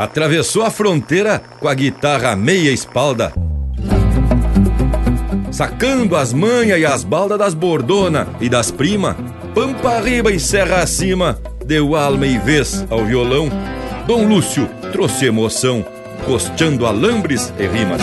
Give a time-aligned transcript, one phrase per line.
[0.00, 3.34] atravessou a fronteira com a guitarra meia espalda.
[5.52, 9.14] Sacando as manhas e as baldas das bordona e das prima,
[9.54, 13.50] pampa arriba e serra acima, deu alma e vez ao violão.
[14.06, 15.84] Dom Lúcio trouxe emoção,
[16.24, 18.00] costeando alambres e rimas.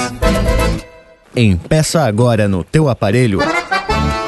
[1.35, 3.39] Empeça agora no teu aparelho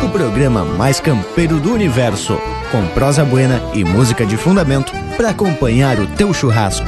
[0.03, 2.39] o programa mais campeiro do universo,
[2.71, 6.87] com prosa buena e música de fundamento para acompanhar o teu churrasco.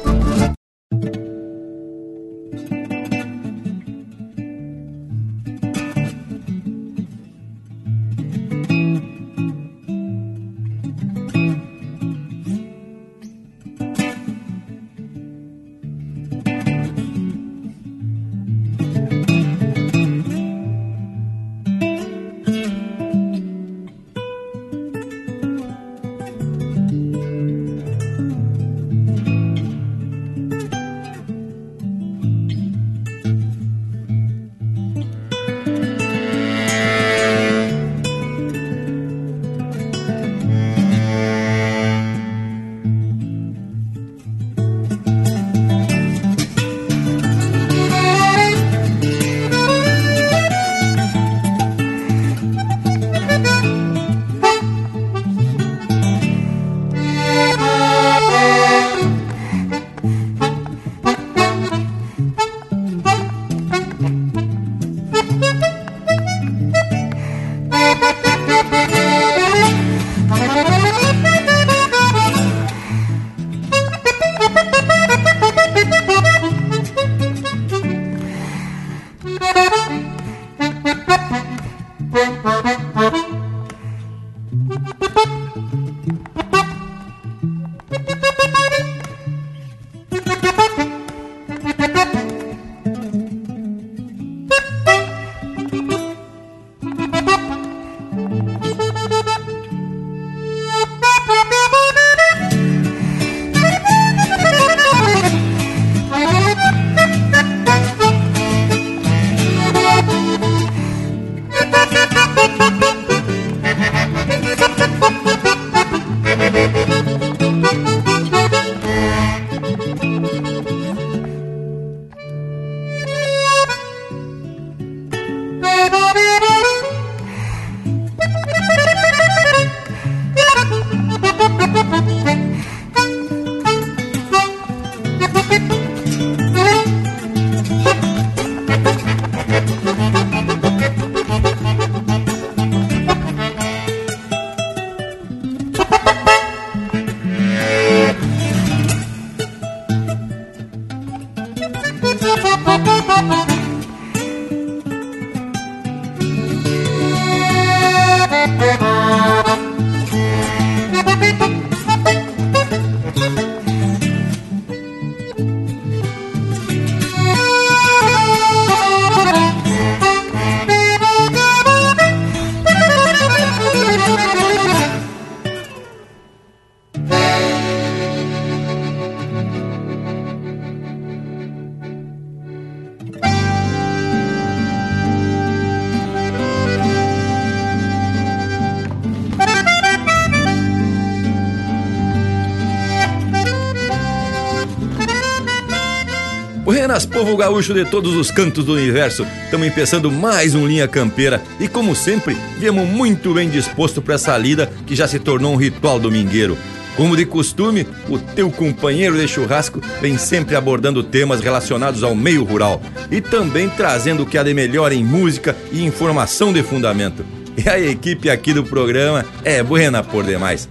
[196.91, 199.25] Buenas, povo gaúcho de todos os cantos do universo.
[199.45, 204.37] Estamos empeçando mais um Linha Campeira e, como sempre, viemos muito bem disposto para essa
[204.37, 206.57] lida que já se tornou um ritual domingueiro.
[206.97, 212.43] Como de costume, o teu companheiro de churrasco vem sempre abordando temas relacionados ao meio
[212.43, 217.23] rural e também trazendo o que há de melhor em música e informação de fundamento.
[217.55, 220.67] E a equipe aqui do programa é buena por demais.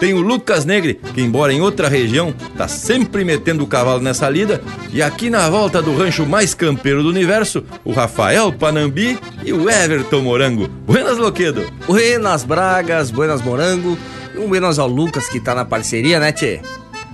[0.00, 4.30] Tem o Lucas Negre, que embora em outra região, tá sempre metendo o cavalo nessa
[4.30, 4.62] lida.
[4.90, 9.68] E aqui na volta do rancho mais campeiro do universo, o Rafael Panambi e o
[9.68, 10.68] Everton Morango.
[10.86, 11.70] Buenas, Loquedo!
[11.86, 13.96] Buenas Bragas, buenas Morango
[14.34, 16.60] e um buenas ao Lucas que tá na parceria, né, tchê?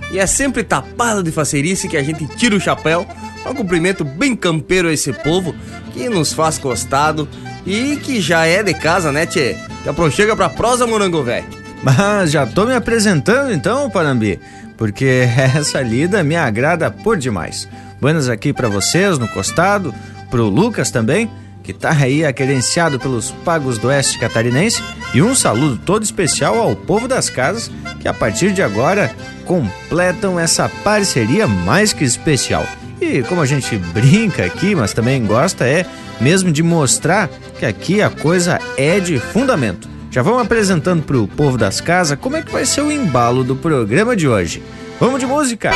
[0.09, 3.05] E é sempre tapado de facerice que a gente tira o chapéu
[3.49, 5.55] um cumprimento bem campeiro a esse povo
[5.93, 7.27] que nos faz costado
[7.65, 9.55] e que já é de casa, né, tchê?
[9.85, 11.56] Já chega pra prosa, Morango, velho.
[11.87, 14.37] Mas já tô me apresentando então, Panambi.
[14.75, 15.23] porque
[15.55, 17.65] essa lida me agrada por demais.
[18.01, 19.95] Buenas aqui para vocês no costado,
[20.29, 21.31] pro Lucas também,
[21.63, 26.75] que tá aí aquerenciado pelos pagos do oeste catarinense, e um saludo todo especial ao
[26.75, 29.09] povo das casas que a partir de agora
[29.45, 32.65] completam essa parceria mais que especial.
[32.99, 35.85] E como a gente brinca aqui, mas também gosta, é
[36.19, 39.96] mesmo de mostrar que aqui a coisa é de fundamento.
[40.09, 43.43] Já vamos apresentando para o povo das casas como é que vai ser o embalo
[43.43, 44.63] do programa de hoje.
[44.99, 45.71] Vamos de música!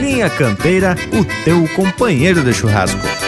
[0.00, 3.19] Linha Campeira, o teu companheiro de churrasco.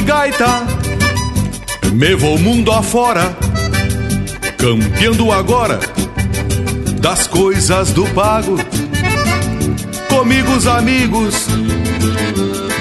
[0.00, 0.66] Gaita,
[1.92, 3.36] me vou mundo afora,
[4.56, 5.78] campeando agora
[7.00, 8.58] das coisas do pago.
[10.08, 11.46] Comigo os amigos,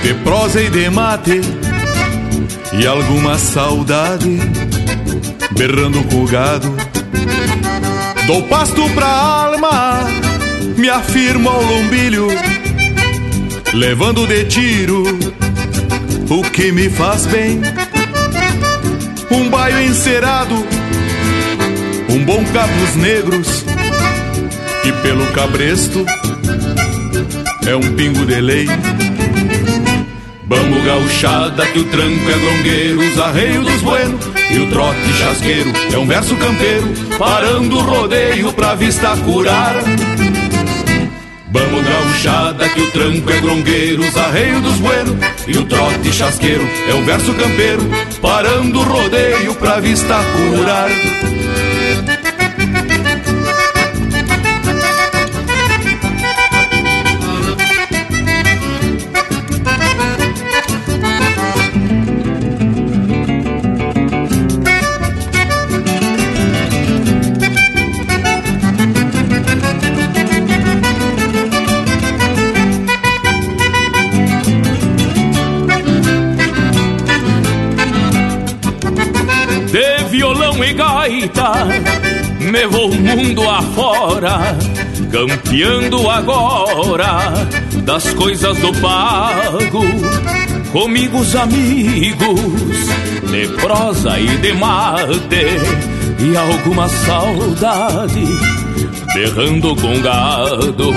[0.04, 1.42] de prosa e de mate,
[2.74, 4.40] e alguma saudade,
[5.52, 6.75] berrando com o gado.
[8.25, 10.04] Dou pasto pra alma,
[10.78, 12.28] me afirmo ao lombilho,
[13.74, 15.17] levando de tiro
[16.29, 17.62] o que me faz bem.
[19.31, 20.56] Um baio encerado,
[22.09, 23.65] um bom cabos negros,
[24.83, 26.06] e pelo cabresto
[27.68, 28.68] é um pingo de lei.
[30.47, 35.73] Vamos gauchada que o tranco é grongueiro, os arreios dos buenos e o trote chasqueiro
[35.94, 36.88] é um verso campeiro,
[37.18, 39.75] parando o rodeio pra vista curar.
[41.49, 45.15] Vamos gauchada que o tranco é grongueiro, os arreios dos buenos
[45.47, 47.81] e o trote chasqueiro é um verso campeiro,
[48.21, 50.89] parando o rodeio pra vista curar.
[82.39, 84.57] Me vou mundo afora,
[85.12, 87.47] campeando agora
[87.83, 89.83] das coisas do pago.
[90.71, 92.39] Comigo os amigos,
[93.31, 95.45] de prosa e de mate,
[96.19, 98.25] e alguma saudade,
[99.13, 100.94] berrando com gado.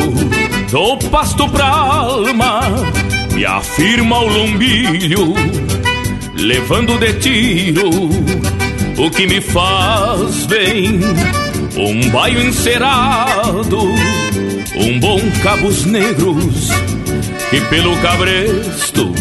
[0.71, 2.61] Dou pasto pra alma,
[3.33, 5.35] me afirma o lombilho,
[6.37, 8.60] levando de tiro
[9.00, 11.00] o que me faz bem.
[11.75, 13.79] Um baio encerado,
[14.76, 16.70] um bom cabos negros,
[17.50, 19.12] e pelo cabresto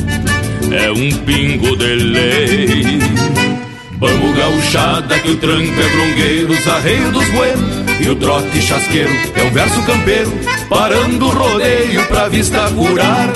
[0.71, 2.99] é um pingo de lei.
[3.97, 9.11] Vamos gauchada que o tranco é brongueiro, os arreios dos buenos e o trote chasqueiro
[9.35, 10.31] é um verso campeiro,
[10.69, 13.31] parando o rodeio pra vista curar.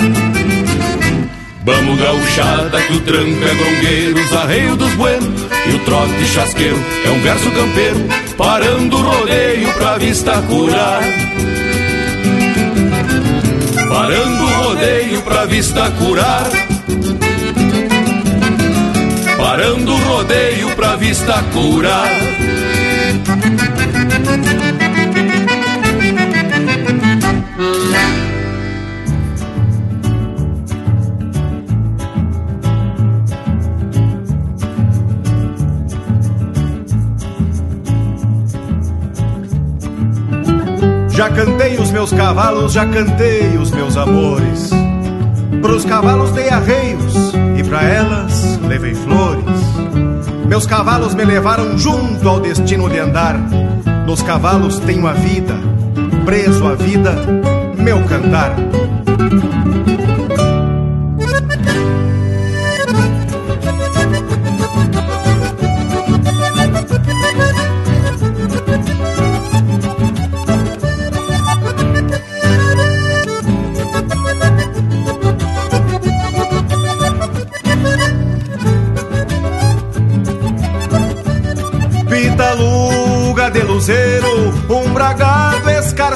[1.64, 6.78] Vamos gauchada que o tranco é grongueiro, os arreios dos buenos e o trote chasqueiro
[7.04, 11.02] é um verso campeiro, parando o rodeio pra vista curar.
[13.88, 16.50] Parando o rodeio pra vista curar.
[19.36, 22.08] Parando o rodeio pra vista curar.
[41.14, 44.70] Já cantei os meus cavalos, já cantei os meus amores.
[45.62, 49.44] Pros cavalos dei arreios e pra elas levei flores.
[50.48, 53.38] Meus cavalos me levaram junto ao destino de andar.
[54.04, 55.54] Nos cavalos tenho a vida,
[56.24, 57.14] preso à vida,
[57.78, 58.56] meu cantar.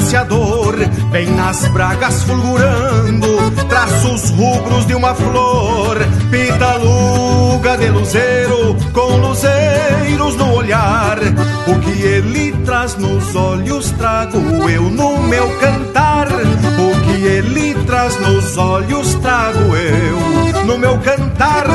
[0.09, 0.77] Escarciador,
[1.11, 5.99] vem nas bragas fulgurando, traços rubros de uma flor,
[6.31, 11.19] pitaluga de luzeiro, com luzeiros no olhar,
[11.67, 14.39] O que ele traz nos olhos trago
[14.71, 16.29] eu no meu cantar.
[16.29, 21.67] O que ele traz nos olhos trago eu no meu cantar.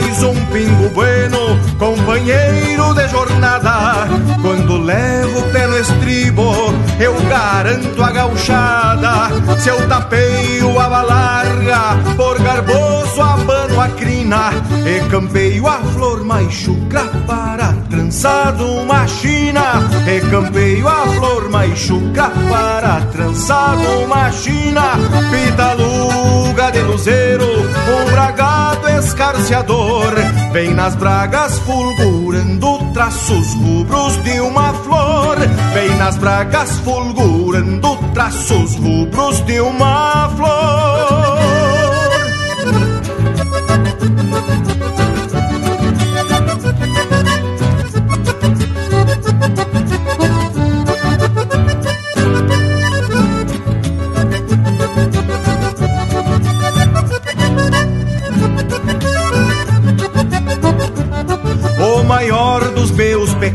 [0.00, 4.06] Mais um pingo bueno, companheiro de jornada.
[4.40, 6.52] Quando levo o pé no estribo,
[7.00, 9.28] eu garanto a gauchada.
[9.58, 14.50] Se eu tapeio a larga, por garboso abano a crina,
[14.86, 19.82] e campeio a flor mais chucra para trançado uma china.
[20.06, 24.92] E campeio a flor mais chucra para trançado uma china.
[25.32, 28.57] Pitaluga de luzeiro, um bragado
[28.98, 30.12] escarciador.
[30.52, 35.36] Vem nas bragas fulgurando traços rubros de uma flor.
[35.72, 40.97] Vem nas bragas fulgurando traços rubros de uma flor.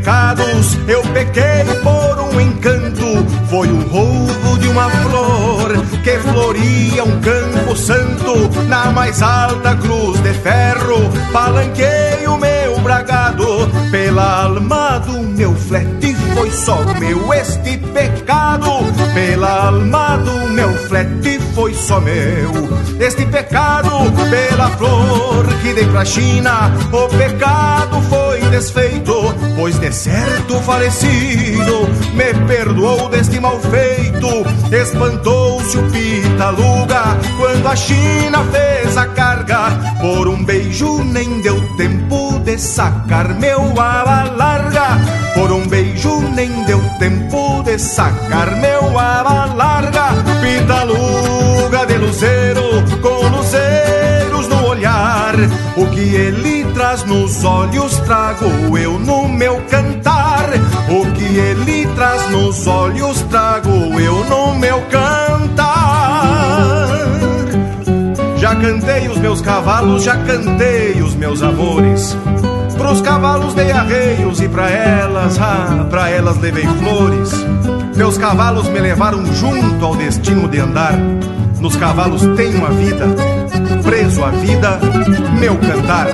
[0.04, 3.26] Pecados, eu pequei por um encanto.
[3.50, 5.72] Foi o roubo de uma flor
[6.04, 8.50] que floria um campo santo.
[8.68, 13.46] Na mais alta cruz de ferro, palanquei o meu bragado.
[13.92, 18.70] Pela alma do meu flete, foi só meu este pecado.
[19.14, 22.52] Pela alma do meu flete, foi só meu
[23.00, 23.90] este pecado.
[24.30, 28.13] Pela flor que dei pra China, o pecado foi
[28.54, 34.28] desfeito, pois de certo falecido me perdoou deste mal feito.
[34.72, 39.72] Espantou-se o Pitaluga quando a China fez a carga.
[40.00, 45.00] Por um beijo nem deu tempo de sacar meu aba larga.
[45.34, 50.10] Por um beijo nem deu tempo de sacar meu aba larga.
[50.42, 54.03] Pitaluga de luzeiro com olhar.
[55.78, 60.50] O que ele traz nos olhos trago eu no meu cantar.
[60.90, 63.70] O que ele traz nos olhos trago
[64.00, 66.88] eu no meu cantar.
[68.38, 72.16] Já cantei os meus cavalos, já cantei os meus amores.
[72.78, 77.32] Pros cavalos dei arreios e pra elas, ah, pra elas levei flores.
[77.96, 80.98] Meus cavalos me levaram junto ao destino de andar.
[81.60, 83.06] Nos cavalos tenho a vida,
[83.84, 84.80] preso a vida,
[85.40, 86.08] meu cantar.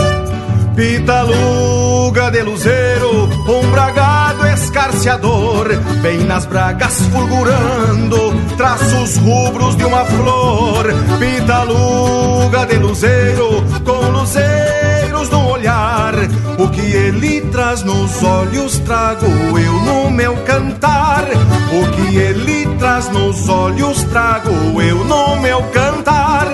[0.75, 5.67] Pitaluga de luzeiro, um bragado escarciador,
[6.01, 10.85] bem nas bragas fulgurando, traços rubros de uma flor.
[11.19, 16.13] Pitaluga de luzeiro, com luzeiros no olhar,
[16.57, 19.25] o que ele traz nos olhos trago
[19.59, 21.25] eu no meu cantar.
[21.71, 26.47] O que ele traz nos olhos trago eu no meu cantar.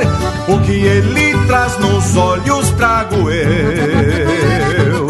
[0.48, 5.08] O que ele traz nos olhos trago eu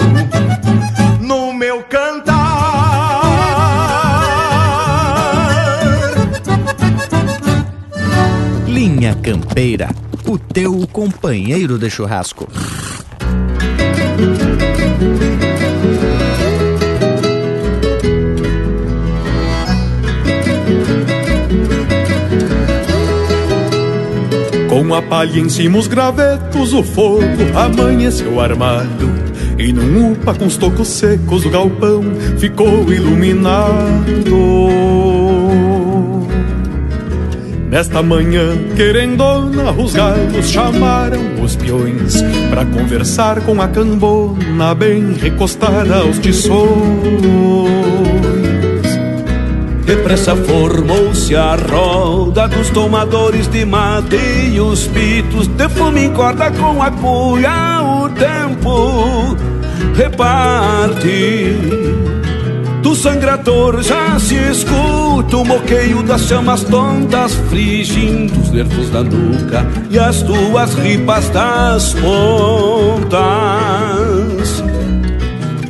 [1.20, 2.36] no meu cantar.
[8.66, 9.90] Linha Campeira,
[10.26, 12.48] o teu companheiro de churrasco.
[24.88, 27.26] Com a palha em cima os gravetos, o fogo
[27.56, 29.10] amanheceu armado.
[29.58, 32.04] E num upa com os tocos secos o galpão
[32.38, 33.66] ficou iluminado.
[37.68, 45.96] Nesta manhã, querendona, os galos chamaram os peões Pra conversar com a cambona bem recostada
[45.98, 48.05] aos tições
[49.86, 54.18] Depressa formou-se a roda dos tomadores de mate
[54.52, 59.38] e os pitos de fumo corda com a cuia o tempo
[59.96, 61.56] reparte.
[62.82, 69.66] Do sangrador já se escuta o moqueio das chamas tontas frigindo os nervos da nuca
[69.90, 73.85] e as tuas ripas das pontas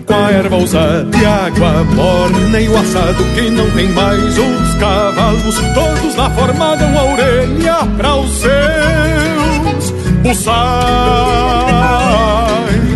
[0.05, 4.75] com a erva usada e água morna e o assado que não tem mais os
[4.75, 10.65] cavalos, todos lá formaram a orelha para os seus buçais.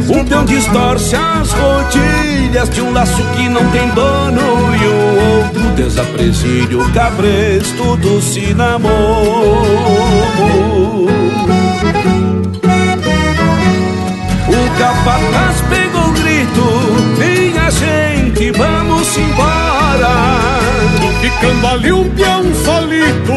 [0.09, 5.61] Um peão distorce as rodilhas de um laço que não tem dono e o outro
[5.75, 8.89] desapresilha o cabresto do cinamomo.
[14.47, 16.13] O capataz pegou o
[16.49, 16.63] grito,
[17.17, 20.59] minha gente, vamos embora.
[21.21, 23.33] Ficando ali um peão solito,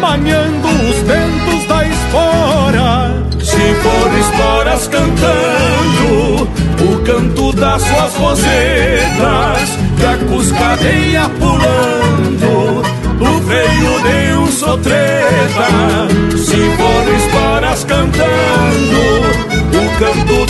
[0.00, 3.22] manhando os ventos da espora.
[3.40, 6.48] Se for esporas cantando,
[6.80, 12.82] o canto das suas rosetas, a cuscadeia pulando,
[13.18, 15.68] do freio de um sotreta.
[16.36, 19.51] Se for esporas cantando,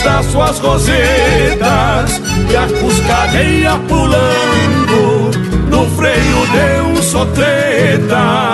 [0.03, 5.31] das suas rosetas E a cuscadeia pulando
[5.69, 8.53] no freio de um sotreta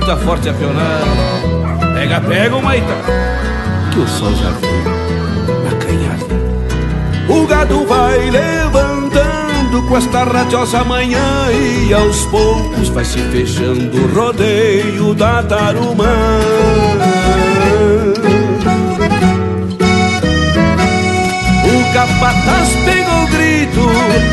[0.00, 1.04] grita forte a pionada.
[1.94, 2.94] Pega, pega o maita,
[3.92, 4.80] que o sol já foi
[5.72, 6.26] acanhado.
[7.28, 11.20] O gado vai levantando com esta radiosa manhã
[11.52, 16.40] e aos poucos vai se fechando o rodeio da tarumã.
[21.66, 23.80] O capataz pegou o grito,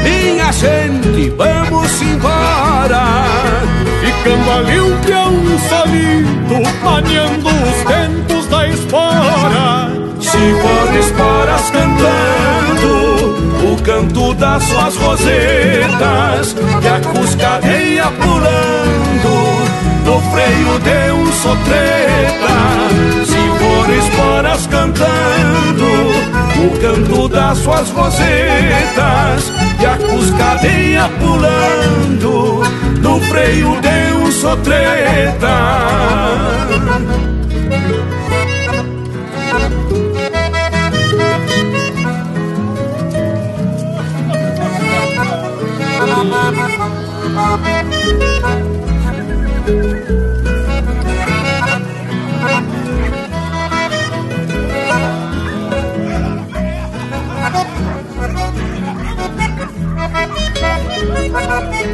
[0.03, 3.76] minha gente, vamos embora
[4.27, 5.34] ficando ali um peão
[5.69, 9.89] solito, maniando os ventos da espora.
[10.19, 12.91] Se for esporas cantando,
[13.71, 19.38] o canto das suas rosetas, e a cuscadeia pulando,
[20.06, 22.58] no freio de um sotreta.
[23.25, 25.88] Se for esporas cantando,
[26.65, 32.63] o canto das suas rosetas, e a cuscadeia pulando,
[33.08, 35.48] no freio de um sotreta.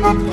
[0.06, 0.24] Eu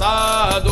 [0.00, 0.69] passado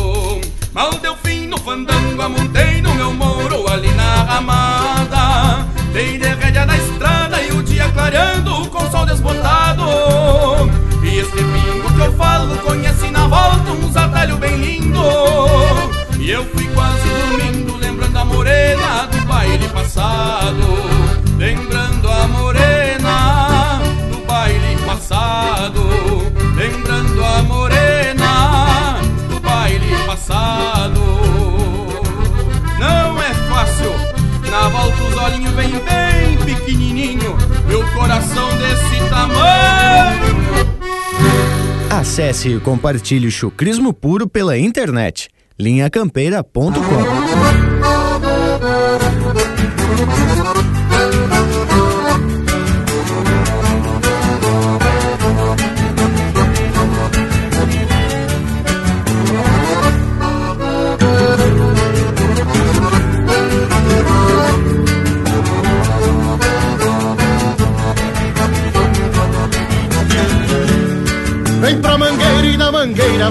[42.19, 45.29] Acesse e compartilhe o chucrismo puro pela internet.
[45.57, 47.58] linhacampeira.com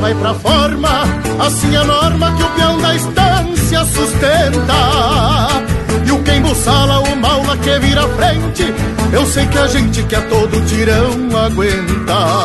[0.09, 0.89] vai pra forma
[1.39, 4.75] Assim a norma que o peão da estância sustenta.
[6.05, 8.75] E o quem buçala o maula que vira frente
[9.13, 12.45] Eu sei que a gente que a todo tirão aguenta.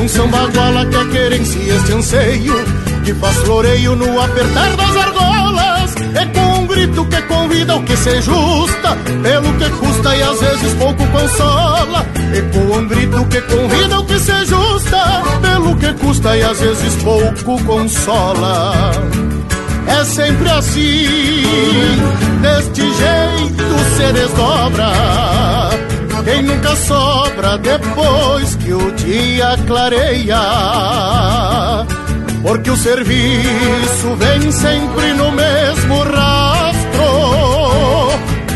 [0.00, 2.54] Um samba guala que é querência este anseio
[3.04, 5.94] Que faz floreio no apertar das argolas.
[6.14, 10.40] É com um grito que convida o que se justa Pelo que custa e às
[10.40, 12.06] vezes pouco consola.
[12.34, 14.31] E com um grito que convida o que se
[15.62, 18.90] Pelo que custa e às vezes pouco consola
[19.86, 21.44] é sempre assim,
[22.40, 23.64] deste jeito
[23.96, 24.90] se desdobra.
[26.24, 30.40] Quem nunca sobra depois que o dia clareia.
[32.42, 37.08] Porque o serviço vem sempre no mesmo rastro,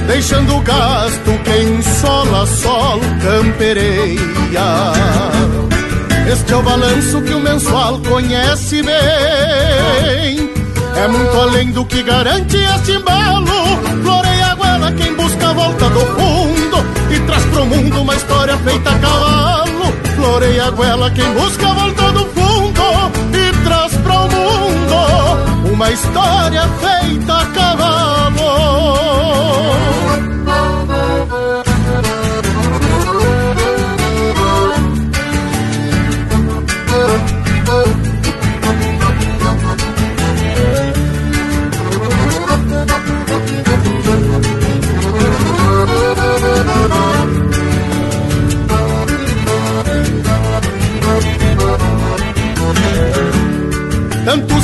[0.09, 4.17] deixando o gasto quem sola sol campereia.
[6.27, 10.51] Este é o balanço que o mensual conhece bem.
[10.97, 13.47] É muito além do que garante este embalo.
[14.03, 16.85] Floreia a goela quem busca a volta do fundo
[17.15, 19.93] e traz pro mundo uma história feita a cavalo.
[20.17, 22.83] Floreia a goela quem busca a volta do fundo
[23.33, 27.97] e traz pro mundo uma história feita a cavalo.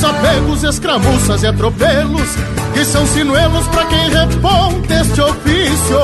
[0.02, 2.28] Tantos apegos escramuças e atropelos,
[2.74, 6.00] que são sinuelos para quem reponte este ofício.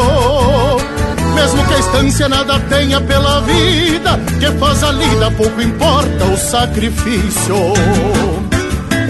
[1.34, 6.36] Mesmo que a estância nada tenha pela vida, que faz a lida, pouco importa o
[6.36, 7.56] sacrifício.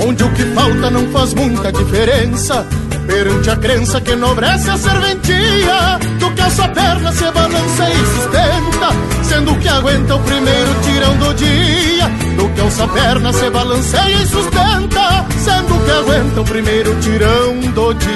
[0.06, 2.66] Onde o que falta não faz muita diferença,
[3.08, 8.88] perante a crença que enobrece a serventia, do que essa perna se balança e sustenta,
[9.24, 14.26] sendo que aguenta o primeiro tirão do dia, do que essa perna se balanceia e
[14.26, 18.06] sustenta, sendo que aguenta o primeiro tirão do dia.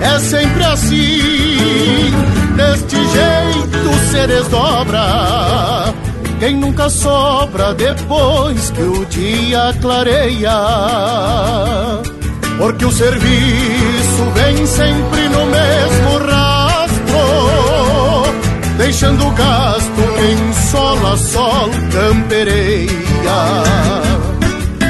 [0.00, 2.12] É sempre assim,
[2.54, 5.92] deste jeito se desdobra.
[6.38, 10.52] Quem nunca sobra depois que o dia clareia
[12.58, 17.16] porque o serviço vem sempre no mesmo rastro,
[18.76, 22.88] deixando o gasto quem sol a sol campereia.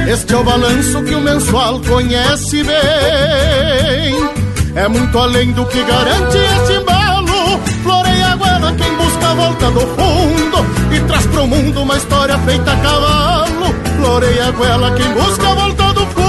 [0.08, 4.30] Este é o balanço que o mensual conhece bem,
[4.74, 7.60] é muito além do que garante este embalo.
[7.82, 12.38] Floreia a goela quem busca a volta do fundo e traz pro mundo uma história
[12.38, 13.74] feita a cavalo.
[14.00, 16.27] Floreia goela quem busca a volta do fundo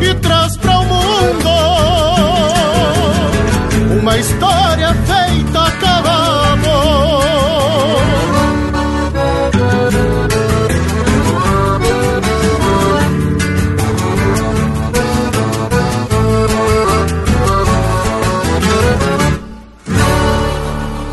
[0.00, 1.48] e traz para o mundo
[4.00, 6.38] uma história feita a cavalo.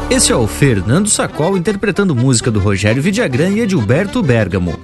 [0.09, 4.79] Esse é o Fernando Sacol interpretando música do Rogério Vidagrã e Edilberto Bergamo.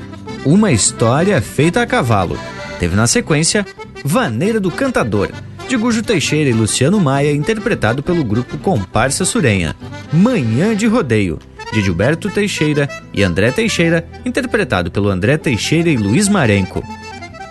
[0.45, 2.37] Uma história feita a cavalo.
[2.79, 3.65] Teve na sequência
[4.03, 5.29] Vaneira do Cantador,
[5.67, 9.75] de Gujo Teixeira e Luciano Maia, interpretado pelo grupo Comparsa Surenha.
[10.11, 11.39] Manhã de Rodeio,
[11.71, 16.83] de Gilberto Teixeira e André Teixeira, interpretado pelo André Teixeira e Luiz Marenco.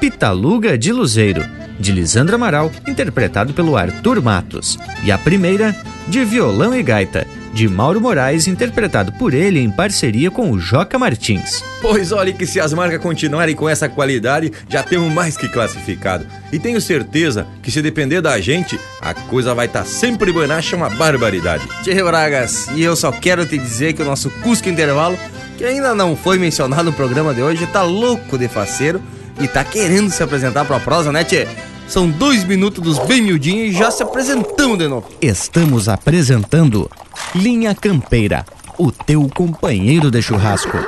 [0.01, 1.45] Pitaluga de Luzeiro,
[1.79, 4.79] de Lisandra Amaral, interpretado pelo Arthur Matos.
[5.05, 5.75] E a primeira,
[6.09, 10.99] de Violão e Gaita, de Mauro Moraes, interpretado por ele em parceria com o Joca
[10.99, 11.65] Martins.
[11.81, 16.27] Pois olhe que se as marcas continuarem com essa qualidade, já temos mais que classificado.
[16.53, 20.77] E tenho certeza que se depender da gente, a coisa vai estar tá sempre buenacha
[20.77, 21.67] uma barbaridade.
[21.83, 25.19] Tchê Bragas, e eu só quero te dizer que o nosso Cusco Intervalo,
[25.57, 29.03] que ainda não foi mencionado no programa de hoje, tá louco de faceiro
[29.41, 31.49] e tá querendo se apresentar pra prosa, né, Tchê?
[31.91, 35.09] São dois minutos dos bem miudinhos e já se apresentamos de novo.
[35.21, 36.89] Estamos apresentando
[37.35, 38.47] Linha Campeira,
[38.79, 40.79] o teu companheiro de churrasco.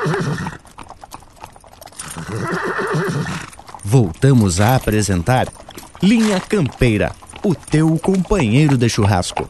[3.85, 5.49] Voltamos a apresentar
[6.01, 7.11] Linha Campeira,
[7.43, 9.49] o teu companheiro de churrasco.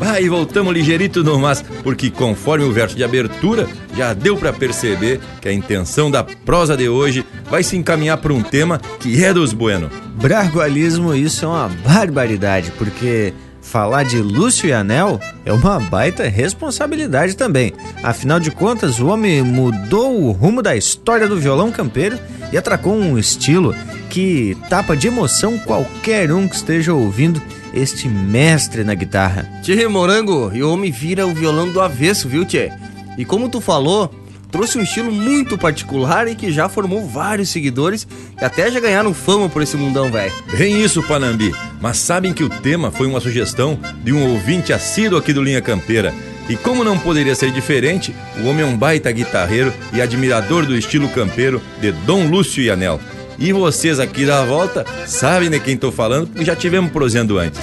[0.00, 4.52] Ah, e voltamos ligeirito no mas, porque conforme o verso de abertura, já deu para
[4.52, 9.24] perceber que a intenção da prosa de hoje vai se encaminhar para um tema que
[9.24, 9.90] é dos bueno.
[10.14, 17.36] Bragualismo, isso é uma barbaridade, porque falar de Lúcio e Anel é uma baita responsabilidade
[17.36, 17.72] também.
[18.02, 22.18] Afinal de contas, o homem mudou o rumo da história do violão campeiro
[22.52, 23.74] e atracou um estilo
[24.08, 27.42] que tapa de emoção qualquer um que esteja ouvindo
[27.74, 29.48] este mestre na guitarra.
[29.62, 32.70] Tchê, morango, e o homem vira o violão do avesso, viu, tchê?
[33.16, 34.12] E como tu falou,
[34.50, 38.06] trouxe um estilo muito particular e que já formou vários seguidores
[38.40, 40.32] e até já ganharam fama por esse mundão, velho.
[40.56, 41.54] Bem isso, Panambi.
[41.80, 45.60] Mas sabem que o tema foi uma sugestão de um ouvinte assíduo aqui do Linha
[45.60, 46.14] Campeira.
[46.48, 50.76] E como não poderia ser diferente, o homem é um baita guitarreiro e admirador do
[50.76, 52.98] estilo campeiro de Dom Lúcio e Anel.
[53.38, 57.60] E vocês aqui da volta sabem de quem estou falando, porque já tivemos prosendo antes.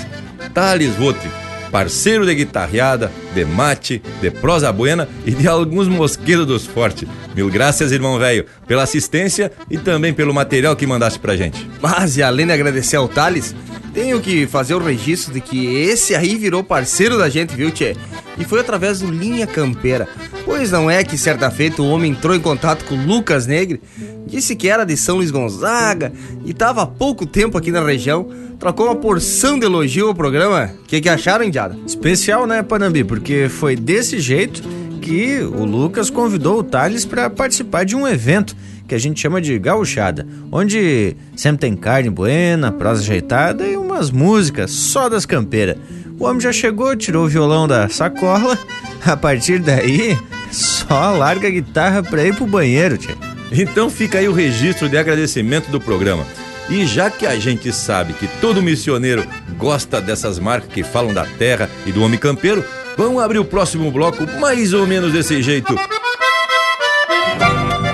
[0.53, 1.29] Thales Votri,
[1.69, 7.07] parceiro de guitarreada, de mate, de prosa buena e de alguns mosquedos dos fortes.
[7.35, 11.69] Mil graças, irmão velho, pela assistência e também pelo material que mandaste pra gente.
[11.81, 13.53] Mas, e além de agradecer ao Thales,
[13.93, 17.97] tenho que fazer o registro de que esse aí virou parceiro da gente, viu, Tchê?
[18.37, 20.07] E foi através do Linha Campeira.
[20.43, 23.81] Pois não é que certa feita o homem entrou em contato com Lucas Negre,
[24.27, 26.11] disse que era de São Luís Gonzaga
[26.45, 28.27] e estava há pouco tempo aqui na região,
[28.59, 30.71] trocou uma porção de elogio ao programa.
[30.83, 31.77] O que, que acharam, Indiada?
[31.85, 33.03] Especial, né, Panambi?
[33.03, 34.61] Porque foi desse jeito
[35.01, 38.55] que o Lucas convidou o Thales para participar de um evento
[38.87, 44.11] que a gente chama de gauchada, onde sempre tem carne buena, prosa ajeitada e umas
[44.11, 45.77] músicas só das campeiras.
[46.19, 48.57] O homem já chegou, tirou o violão da sacola,
[49.05, 50.17] a partir daí
[50.51, 53.15] só larga a guitarra pra ir pro banheiro, tia.
[53.51, 56.25] Então fica aí o registro de agradecimento do programa.
[56.69, 59.23] E já que a gente sabe que todo missioneiro
[59.57, 62.63] gosta dessas marcas que falam da terra e do homem campeiro,
[62.97, 65.75] vamos abrir o próximo bloco mais ou menos desse jeito.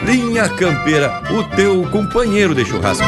[0.05, 3.05] Linha Campeira, o teu companheiro de churrasco.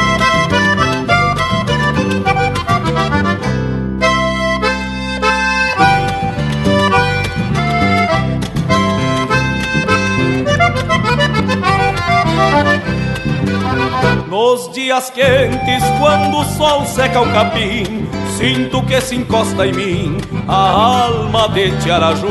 [14.34, 18.04] Nos dias quentes, quando o sol seca o capim,
[18.36, 20.18] sinto que se encosta em mim
[20.48, 20.70] a
[21.04, 22.26] alma de Tiaraju.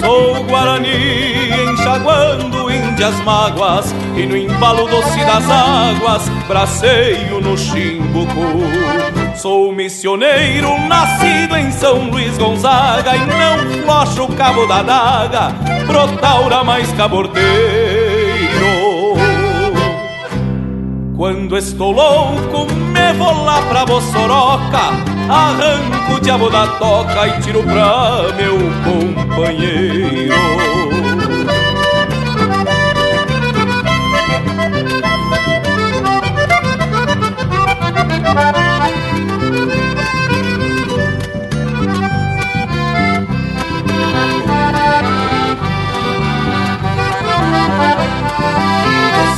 [0.00, 9.36] Sou Guarani enxaguando índias mágoas e no embalo doce das águas braceio no chimbucu.
[9.36, 15.54] Sou missioneiro nascido em São Luís Gonzaga e não flocho o cabo da daga
[15.86, 17.95] pro taura mais cabordeiro.
[21.16, 24.78] Quando estou louco, me vou lá pra Bossoroca,
[25.30, 30.34] arranco o diabo da toca e tiro pra meu companheiro.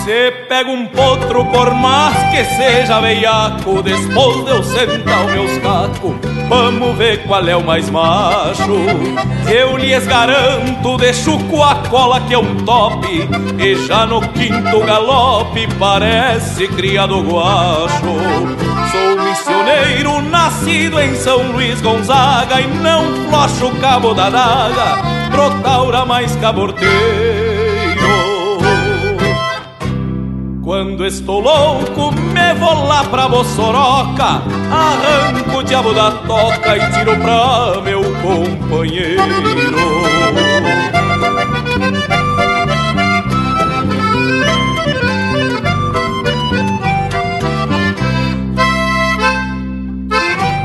[0.08, 5.58] Se pega um potro por mais que seja veiaco Depois de eu sentar os meus
[5.58, 6.14] cacos
[6.48, 8.72] Vamos ver qual é o mais macho.
[9.46, 13.06] Eu lhes garanto, deixo com a cola que é um top
[13.58, 18.00] E já no quinto galope parece criado guacho.
[18.90, 26.06] Sou missioneiro, nascido em São Luís Gonzaga E não flocho cabo da daga Pro taura
[26.06, 27.37] mais caborteiro
[30.68, 37.16] Quando estou louco, me vou lá pra Bossoroca, arranco o diabo da toca e tiro
[37.16, 39.22] pra meu companheiro.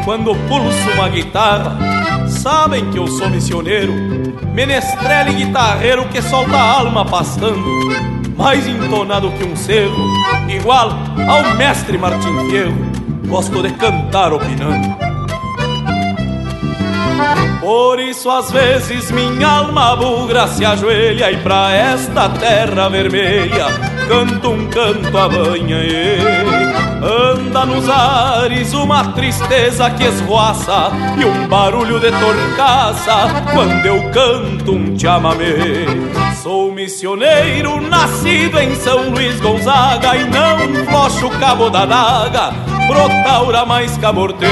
[0.04, 1.78] Quando pulso uma guitarra,
[2.28, 3.94] sabem que eu sou missioneiro,
[4.54, 9.96] menestrel e guitarreiro que solta a alma pastando mais entonado que um cerro,
[10.50, 10.92] igual
[11.28, 12.76] ao mestre Martim Fierro,
[13.28, 14.96] gosto de cantar opinando.
[17.60, 24.50] Por isso às vezes minha alma bugra se ajoelha e pra esta terra vermelha canto
[24.50, 26.18] um canto a banha e
[27.04, 34.74] anda nos ares uma tristeza que esvoaça e um barulho de torcaça quando eu canto
[34.74, 35.86] um chamamé.
[36.44, 42.52] Sou missioneiro, nascido em São Luís Gonzaga E não flocho o cabo da daga
[42.86, 44.52] Pro taura mais caborteiro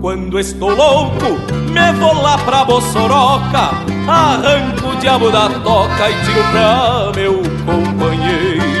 [0.00, 1.38] Quando estou louco,
[1.70, 8.74] me vou lá pra Bossoroca Arranco o diabo da toca e tiro pra meu companheiro.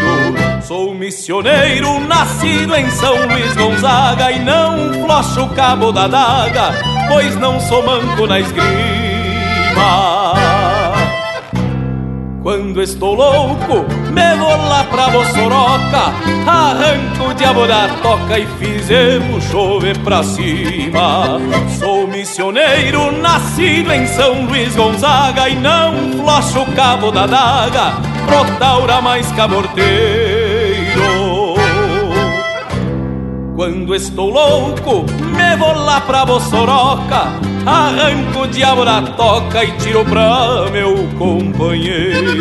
[0.62, 6.72] Sou missioneiro, nascido em São Luís Gonzaga E não flocho o cabo da daga
[7.06, 10.23] Pois não sou manco na esgrima
[12.44, 16.12] quando estou louco, me vou lá pra Bossoroca
[16.46, 21.40] Arranco o diabo da toca e fizemos chover pra cima.
[21.78, 27.94] Sou missioneiro, nascido em São Luís Gonzaga E não flocho o cabo da daga
[28.26, 30.44] Pro taura mais caborteiro
[33.56, 40.04] quando estou louco, me vou lá pra Bossoroca Arranco o diabo da toca e tiro
[40.04, 42.34] pra meu companheiro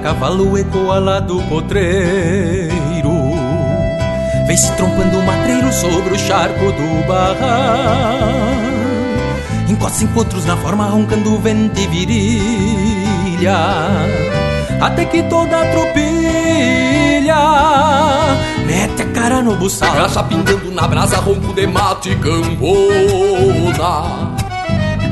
[0.00, 2.70] cavalo ecoa lá do potreiro
[4.46, 8.50] Vem-se trompando o matreiro sobre o charco do barrão
[9.68, 13.56] Encosta encontros na forma roncando vento e virilha
[14.80, 17.36] Até que toda a tropilha
[18.66, 19.92] Mete a cara no buçal.
[19.92, 22.70] Graxa pingando na brasa, ronco de mate e cambona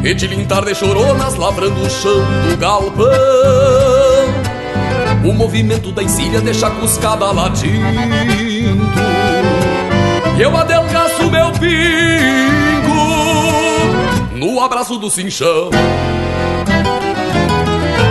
[0.02, 3.87] E de lintar de choronas lavrando o chão do galpão
[5.24, 8.88] O movimento da encilha deixa a cuscada latindo.
[10.36, 12.94] E eu adelgaço meu pingo
[14.34, 15.70] No abraço do cinchão.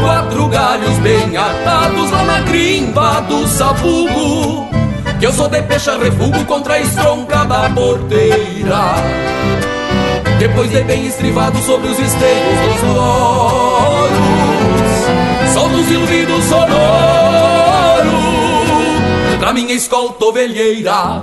[0.02, 4.68] Quatro galhos bem atados lá na grimpa do sabugo
[5.20, 8.96] Que eu sou de pecha refugo contra a estronca da porteira.
[10.40, 14.87] Depois de bem estrivado sobre os esteios dos louros
[15.58, 16.68] Solto o silbido sonoro
[19.40, 21.20] Pra minha escolta ovelheira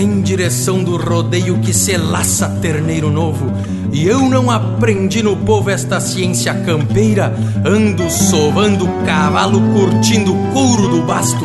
[0.00, 3.50] em direção do rodeio que se laça terneiro novo.
[3.90, 7.34] E eu não aprendi no povo esta ciência campeira.
[7.66, 11.44] Ando sovando cavalo, curtindo couro do basto,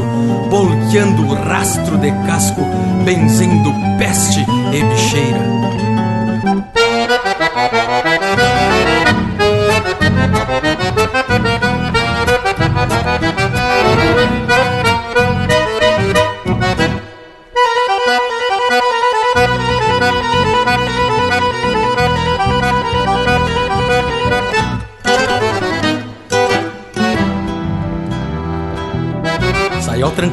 [0.51, 2.61] bolqueando o rastro de casco,
[3.03, 5.63] benzendo peste e bicheira.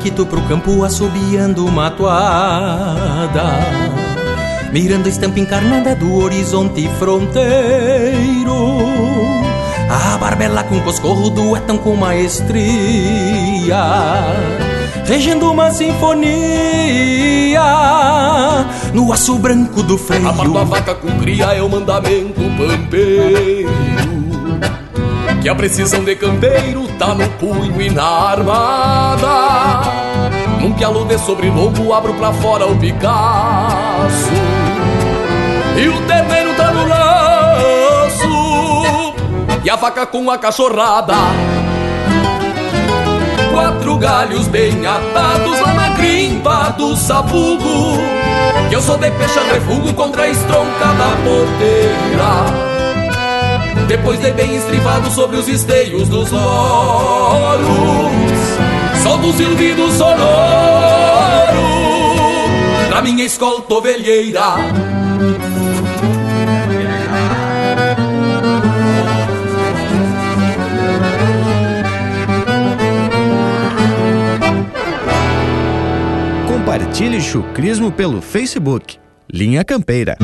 [0.01, 3.45] Tranquito pro campo assobiando uma toada.
[4.73, 8.55] Mirando a estampa encarnada do horizonte fronteiro.
[9.91, 12.65] A barbela com coscorro duetam com maestria.
[15.05, 17.61] Regendo uma sinfonia
[18.95, 20.29] No aço branco do freio.
[20.29, 23.69] Aparto a vaca com cria é o mandamento pampeiro.
[25.43, 29.90] Que a precisão de campeiro tá no punho e na armada
[30.81, 34.31] Num pialo de sobrelobo abro pra fora o Picasso.
[35.77, 38.25] E o terneiro tá no laço
[39.63, 41.13] E a vaca com a cachorrada.
[43.53, 47.99] Quatro galhos bem atados lá na grimpa do sabugo
[48.71, 52.47] Que eu sou de pecha refugo contra a estronca da porteira.
[53.87, 57.61] Depois de bem estrivado sobre os esteios dos loros
[59.03, 60.31] Solta o silbido sonoro
[62.89, 64.41] Pra minha escolta ovelheira
[76.47, 78.99] Compartilhe chucrismo pelo Facebook.
[79.33, 80.17] Linha Campeira.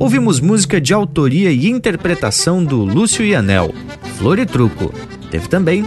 [0.00, 3.74] Ouvimos música de autoria e interpretação do Lúcio Ianel,
[4.16, 4.94] Flor e Truco.
[5.30, 5.84] Teve também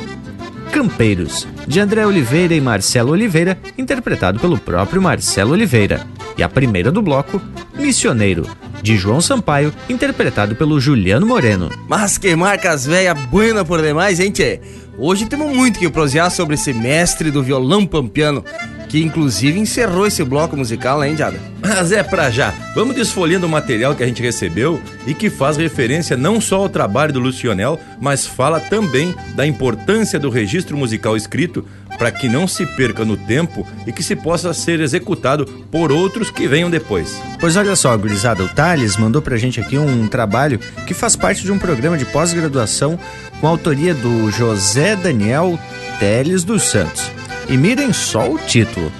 [0.71, 6.05] Campeiros, de André Oliveira e Marcelo Oliveira, interpretado pelo próprio Marcelo Oliveira.
[6.37, 7.41] E a primeira do bloco,
[7.73, 8.47] Missioneiro,
[8.83, 11.71] de João Sampaio, interpretado pelo Juliano Moreno.
[11.89, 14.61] Mas que marcas velha buena por demais, tchê?
[14.95, 18.45] Hoje temos muito que prosear sobre esse mestre do violão pampiano,
[18.93, 21.39] que inclusive encerrou esse bloco musical, né, hein, Diada?
[21.59, 22.53] Mas é pra já.
[22.75, 26.69] Vamos desfolhando o material que a gente recebeu e que faz referência não só ao
[26.69, 31.65] trabalho do Lucionel, mas fala também da importância do registro musical escrito
[31.97, 36.29] para que não se perca no tempo e que se possa ser executado por outros
[36.29, 37.19] que venham depois.
[37.39, 41.41] Pois olha só, gurizada, o Thales mandou pra gente aqui um trabalho que faz parte
[41.41, 42.99] de um programa de pós-graduação
[43.41, 45.57] com autoria do José Daniel
[45.99, 47.22] Teles dos Santos.
[47.47, 48.91] E mirem só o título: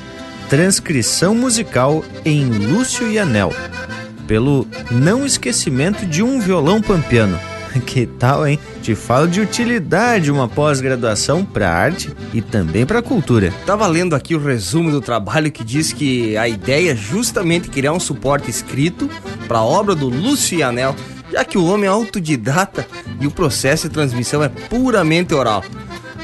[0.50, 3.54] Transcrição musical em Lúcio e Anel,
[4.28, 7.40] pelo não esquecimento de um violão pampiano.
[7.86, 8.60] Que tal, hein?
[8.82, 13.54] Te falo de utilidade uma pós-graduação para arte e também para cultura.
[13.66, 17.94] Tava lendo aqui o resumo do trabalho que diz que a ideia é justamente criar
[17.94, 19.10] um suporte escrito
[19.48, 20.96] para a obra do Lúcio e Anel,
[21.32, 22.86] já que o homem é autodidata
[23.20, 25.64] e o processo de transmissão é puramente oral.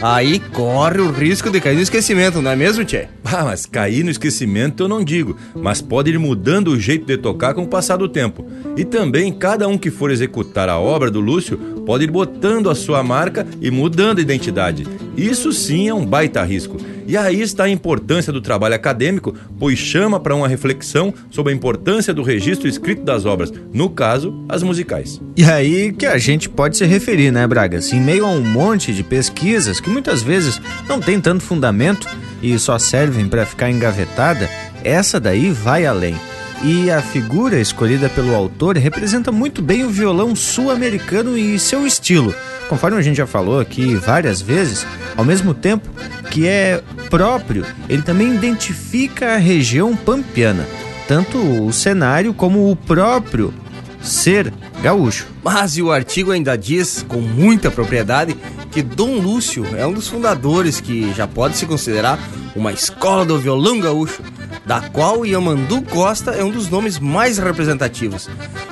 [0.01, 3.09] Aí corre o risco de cair no esquecimento, não é mesmo, Tchê?
[3.25, 7.17] Ah, mas cair no esquecimento eu não digo, mas pode ir mudando o jeito de
[7.17, 8.47] tocar com o passar do tempo.
[8.77, 12.75] E também cada um que for executar a obra do Lúcio pode ir botando a
[12.75, 14.87] sua marca e mudando a identidade.
[15.19, 16.77] Isso sim é um baita risco.
[17.05, 21.55] E aí está a importância do trabalho acadêmico, pois chama para uma reflexão sobre a
[21.55, 25.19] importância do registro escrito das obras, no caso, as musicais.
[25.35, 27.91] E aí que a gente pode se referir, né, Bragas?
[27.91, 32.07] Em meio a um monte de pesquisas que muitas vezes não tem tanto fundamento
[32.41, 34.49] e só servem para ficar engavetada,
[34.83, 36.15] essa daí vai além.
[36.63, 42.33] E a figura escolhida pelo autor representa muito bem o violão sul-americano e seu estilo
[42.69, 44.85] conforme a gente já falou aqui várias vezes,
[45.17, 45.89] ao mesmo tempo
[46.29, 50.65] que é próprio, ele também identifica a região pampiana,
[51.07, 53.51] tanto o cenário como o próprio
[53.99, 54.53] ser
[54.83, 55.27] gaúcho.
[55.43, 58.37] Mas e o artigo ainda diz, com muita propriedade,
[58.71, 62.19] que Dom Lúcio é um dos fundadores que já pode se considerar
[62.55, 64.21] uma escola do violão gaúcho,
[64.65, 68.29] da qual Yamandu Costa é um dos nomes mais representativos.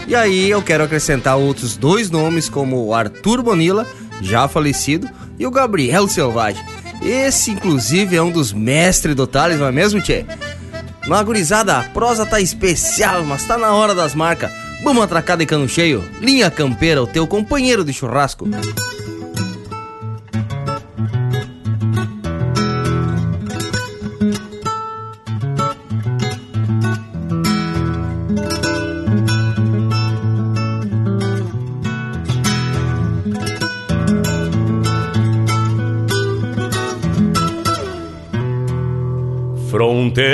[0.07, 3.85] E aí eu quero acrescentar outros dois nomes, como Arthur Bonilla,
[4.21, 5.09] já falecido,
[5.39, 6.63] e o Gabriel Selvagem.
[7.01, 10.25] Esse, inclusive, é um dos mestres do Thales, não é mesmo, Tchê?
[11.07, 14.51] Na gurizada, a prosa tá especial, mas tá na hora das marcas.
[14.83, 16.03] Vamos atracar de cano cheio?
[16.19, 18.47] Linha Campeira, o teu companheiro de churrasco.
[40.17, 40.33] Fronteira.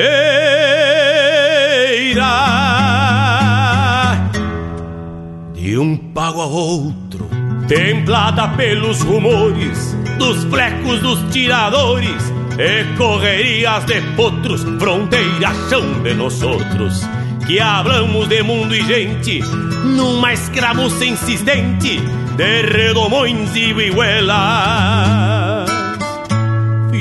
[5.53, 7.29] De um pago a outro,
[7.67, 16.41] templada pelos rumores dos flecos dos tiradores e correrias de potros, fronteira chão de nós
[16.41, 17.01] outros,
[17.45, 19.41] que hablamos de mundo e gente,
[19.83, 21.99] numa escramuça insistente
[22.37, 25.52] de redomões e vihuelas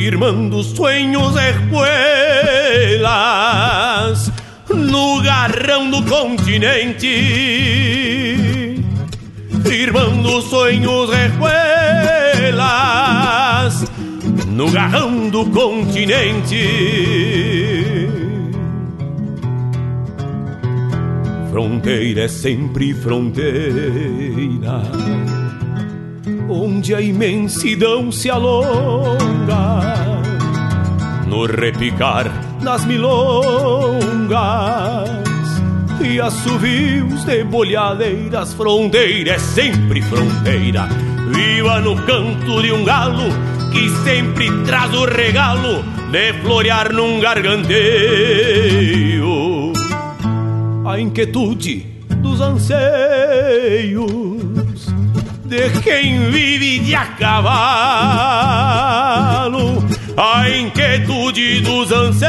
[0.02, 1.92] firmando de espuelas
[4.68, 7.06] no garrão do continente.
[9.64, 11.54] Firmando sonhos espuelas
[14.48, 16.66] no garrão do continente.
[21.48, 23.52] Fronteira é sempre fronteira
[26.52, 29.80] onde a imensidão se alonga,
[31.26, 32.30] no repicar
[32.62, 34.30] das milongas
[36.00, 40.86] e assovios de bolhadeiras, fronteira é sempre fronteira,
[41.34, 43.30] viva no canto de um galo
[43.72, 47.72] que sempre traz o regalo de florear num garganteio.
[50.84, 51.86] A inquietude
[52.16, 54.31] dos anseios
[55.52, 57.52] de quem vive de a cavalo,
[60.16, 62.22] a inquietude dos anseios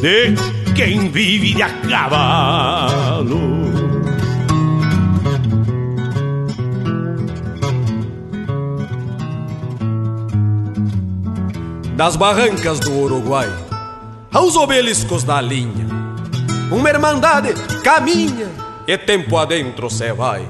[0.00, 0.34] de
[0.74, 3.54] quem vive de a cavalo.
[11.96, 13.48] Das barrancas do Uruguai
[14.32, 15.86] aos obeliscos da linha,
[16.72, 17.54] uma irmandade
[17.84, 18.48] caminha
[18.88, 20.44] e tempo adentro cê vai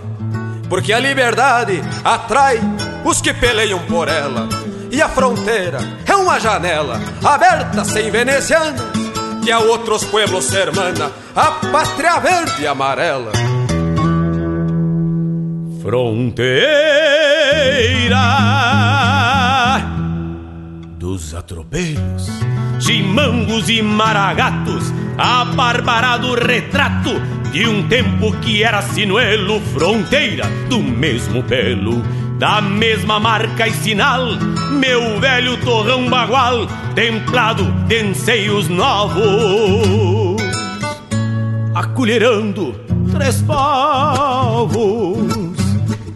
[0.69, 2.61] porque a liberdade atrai
[3.05, 4.49] os que peleiam por ela.
[4.91, 8.81] E a fronteira é uma janela aberta sem venecianas,
[9.43, 13.33] que a outros pueblos hermana a pátria verde e amarela.
[15.83, 16.95] Fronteira
[20.99, 22.29] dos atropelhos,
[22.81, 27.11] chimangos e maragatos, a barbarado retrato
[27.55, 32.03] de um tempo que era sinuelo, fronteira do mesmo pelo
[32.37, 34.27] da mesma marca e sinal,
[34.73, 39.23] meu velho torrão bagual, templado de enseios novos.
[41.77, 42.75] Acolherando
[43.13, 44.77] três povos,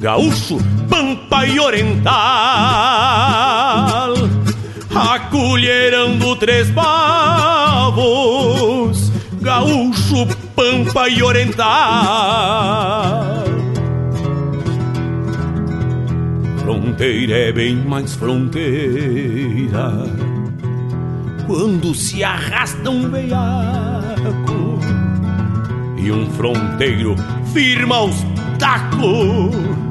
[0.01, 0.59] gaúcho,
[0.91, 2.19] pampa e oriental,
[4.93, 8.09] acolherando três povos,
[9.41, 10.27] gaúcho,
[10.59, 11.65] pampa e oriental.
[16.59, 19.93] Fronteira é bem mais fronteira
[21.47, 24.81] quando se arrasta um veiaco
[25.97, 27.15] e um fronteiro
[27.53, 28.17] firma os
[28.59, 29.88] tacos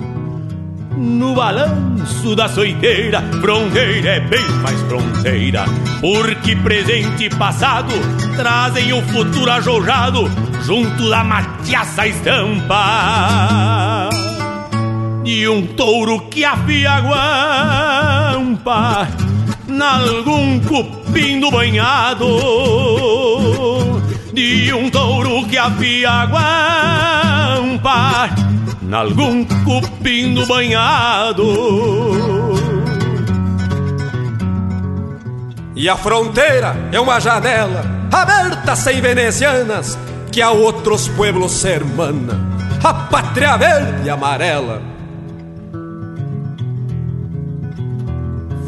[0.97, 3.21] no balanço da soiteira.
[3.39, 5.65] Fronteira é bem mais fronteira,
[6.01, 7.93] porque presente e passado
[8.35, 10.27] trazem o futuro ajojado
[10.63, 14.09] junto da matiaça estampa.
[15.23, 19.07] E um touro que afia a guampa
[19.67, 22.25] Nalgum cupim do banhado
[24.31, 28.29] De um touro que afia a guampa
[28.87, 31.43] Nalgum cupim do banhado
[35.75, 39.97] E a fronteira é uma janela aberta sem venezianas
[40.31, 42.39] que a outros pueblos se hermana,
[42.83, 44.81] a pátria verde e amarela.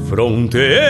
[0.10, 0.90] fronteira.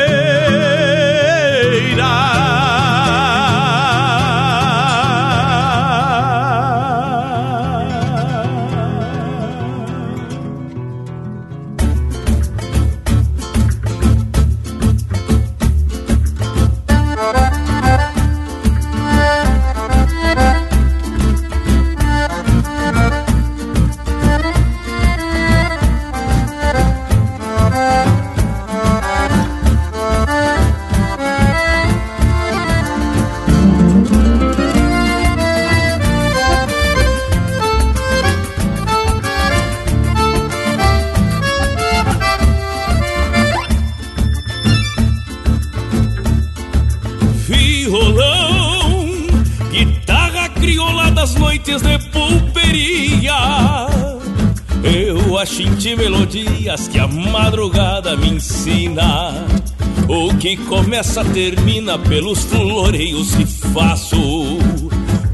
[60.67, 64.17] Começa termina pelos floreios que faço.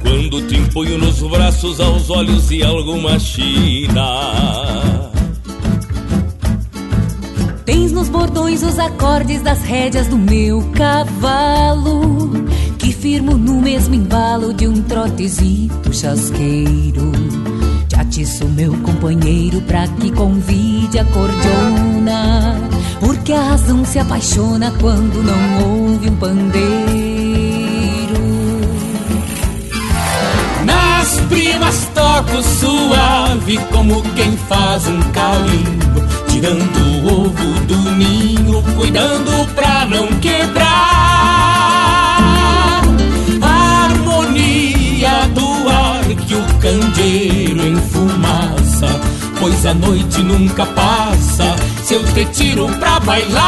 [0.02, 5.12] Quando te empunho nos braços aos olhos de alguma china.
[7.66, 12.46] Tens nos bordões os acordes das rédeas do meu cavalo
[12.78, 17.12] Que firmo no mesmo embalo de um trotezito chasqueiro
[17.92, 22.75] Já atiço meu companheiro pra que convide a cordiona
[23.06, 26.66] Porque a razão se apaixona quando não ouve um pandeiro.
[30.66, 39.54] Nas primas toco suave como quem faz um calimbo Tirando o ovo do ninho, cuidando
[39.54, 40.66] pra não quebrar.
[43.40, 48.88] A harmonia do ar que o candeeiro enfumaça
[49.40, 51.05] Pois a noite nunca passa
[51.96, 53.46] se eu te tiro pra bailar.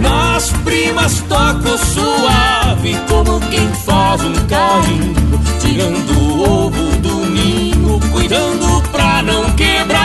[0.00, 8.82] Nas primas toco suave Como quem faz um carinho Tirando o ovo do ninho Cuidando
[8.90, 10.00] pra não quebrar.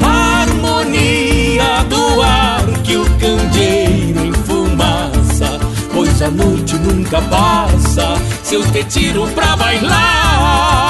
[0.00, 5.60] A harmonia do ar que o candeeiro enfumaça
[5.92, 10.87] Pois a noite nunca passa Se eu te tiro pra bailar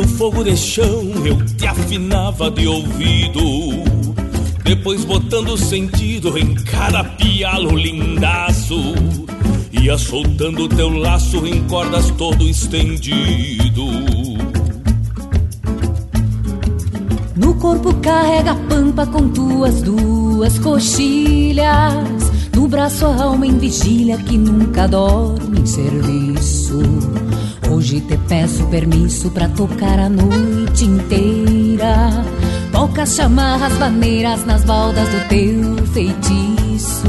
[0.00, 3.40] Que olhando o fogo de chão eu te afinava de ouvido.
[4.64, 8.94] Depois botando sentido em cada pialo lindaço.
[9.72, 13.84] Ia soltando teu laço em cordas todo estendido.
[17.36, 22.30] No corpo carrega a pampa com tuas duas coxilhas.
[22.54, 26.80] No braço a alma em vigília que nunca dorme em serviço.
[27.80, 32.22] Hoje te peço permisso pra tocar a noite inteira.
[32.70, 37.08] Poucas chamarras maneiras nas baldas do teu feitiço.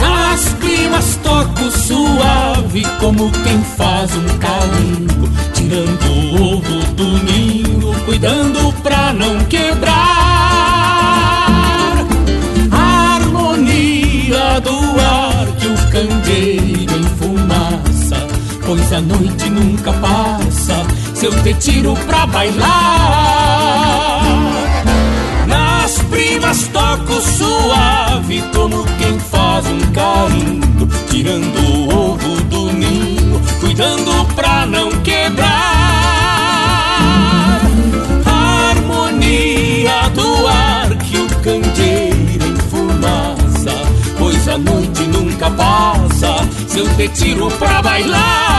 [0.00, 8.72] Nas primas toco suave como quem faz um carinho, tirando o ovo do ninho, cuidando
[8.82, 9.94] pra não quebrar.
[12.72, 15.17] A harmonia do ar
[18.68, 24.20] pois a noite nunca passa se eu te tiro pra bailar.
[25.46, 34.26] Nas primas toco suave como quem faz um carinho, tirando o ovo do ninho, cuidando
[34.34, 35.48] pra não quebrar.
[38.26, 43.72] A harmonia do ar que o candeeiro enfumaça,
[44.18, 48.58] pois a noite nunca passa se eu te tiro pra bailar.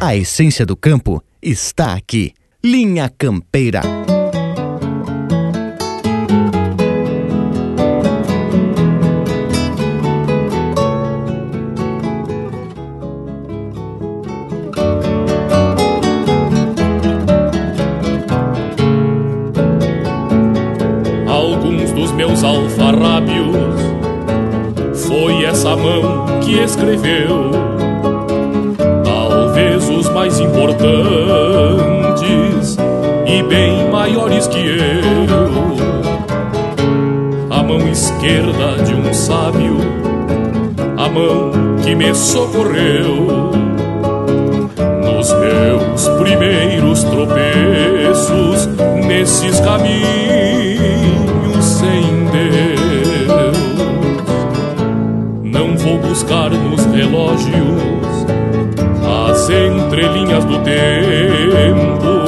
[0.00, 2.32] A essência do campo está aqui.
[2.64, 3.82] Linha Campeira.
[26.68, 27.50] Escreveu.
[29.02, 30.76] Talvez os mais importantes
[33.26, 35.78] e bem maiores que eu.
[37.50, 39.78] A mão esquerda de um sábio,
[40.98, 41.52] a mão
[41.82, 43.50] que me socorreu
[45.04, 48.66] nos meus primeiros tropeços
[49.06, 50.97] nesses caminhos
[56.08, 58.26] buscar nos relógios
[59.30, 62.18] as entrelinhas do tempo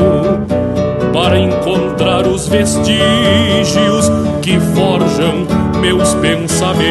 [1.13, 4.11] para encontrar os vestígios
[4.43, 5.47] que forjam
[5.81, 6.91] meus pensamentos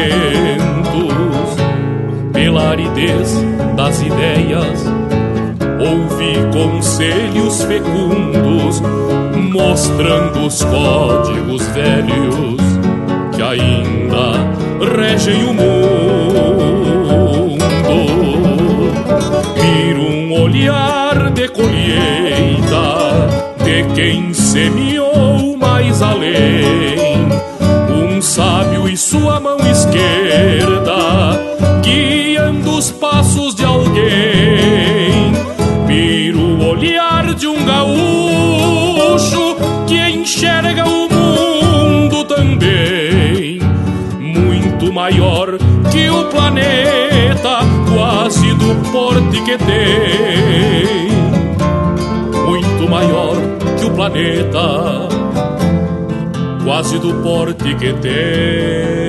[2.32, 3.34] pela aridez
[3.76, 4.84] das ideias
[5.80, 8.82] ouvi conselhos fecundos,
[9.50, 12.60] mostrando os códigos velhos
[13.34, 14.50] que ainda
[14.94, 15.79] regem o mundo.
[21.60, 23.28] Colheita
[23.62, 27.28] de quem semeou mais além,
[27.90, 31.38] um sábio e sua mão esquerda
[31.82, 35.32] guiando os passos de alguém.
[35.86, 39.56] Miro o olhar de um gaúcho
[39.86, 43.60] que enxerga o mundo também,
[44.18, 45.58] muito maior
[45.90, 47.60] que o planeta,
[47.92, 50.89] quase do porte que tem.
[54.00, 55.08] Planeta,
[56.64, 58.99] quase do porte que tem.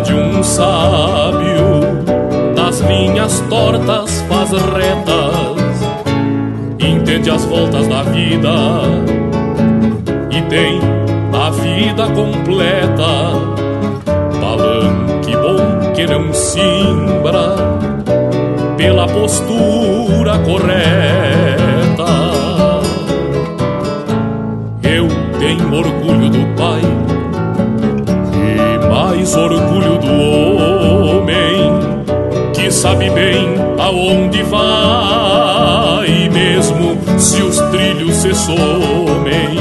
[0.00, 2.04] De um sábio,
[2.54, 5.80] das linhas tortas faz retas,
[6.78, 8.48] entende as voltas da vida
[10.30, 10.80] e tem
[11.32, 13.32] a vida completa.
[14.40, 17.56] Palanque bom que não simbra
[18.76, 21.27] pela postura correta.
[33.10, 39.58] Bem aonde vai, mesmo se os trilhos se somem.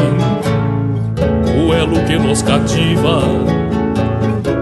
[1.66, 3.22] O elo que nos cativa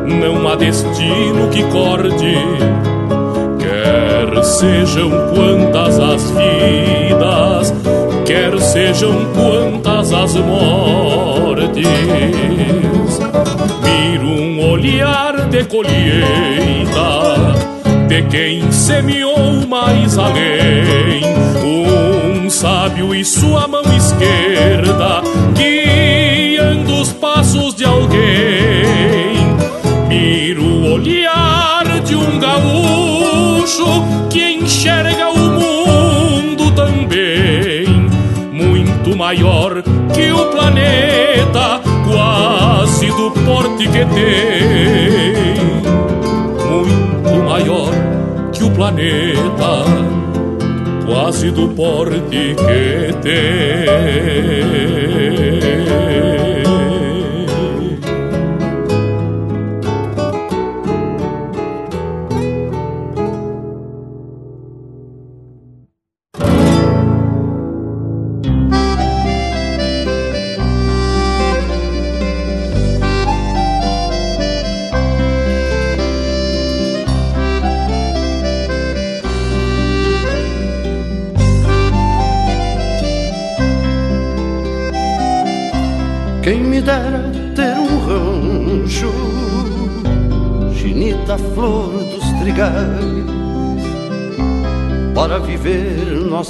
[0.06, 2.38] não há destino que corde
[3.60, 7.74] Quer sejam quantas as vidas,
[8.26, 11.88] quer sejam quantas as mortes.
[13.84, 17.75] Miro um olhar de colheita
[18.16, 21.22] de quem semeou mais além.
[21.64, 25.22] Um sábio e sua mão esquerda
[25.54, 29.36] guiando os passos de alguém.
[30.08, 33.86] Miro o olhar de um gaúcho
[34.30, 37.88] que enxerga o mundo também,
[38.50, 45.45] muito maior que o planeta, quase do porte que tem.
[47.56, 47.90] Maior
[48.52, 49.86] que o planeta,
[51.06, 52.20] quase do porte
[52.54, 54.56] que tem.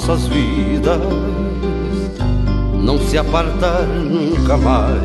[0.06, 1.00] Nossas vidas,
[2.80, 5.02] não se apartar nunca mais.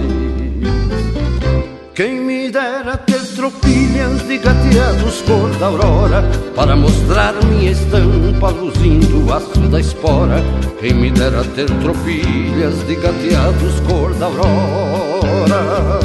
[1.95, 6.23] Quem me dera ter tropilhas de gateados cor da aurora
[6.55, 10.41] Para mostrar minha estampa luzindo o aço da espora
[10.79, 15.99] Quem me dera ter tropilhas de gateados cor da aurora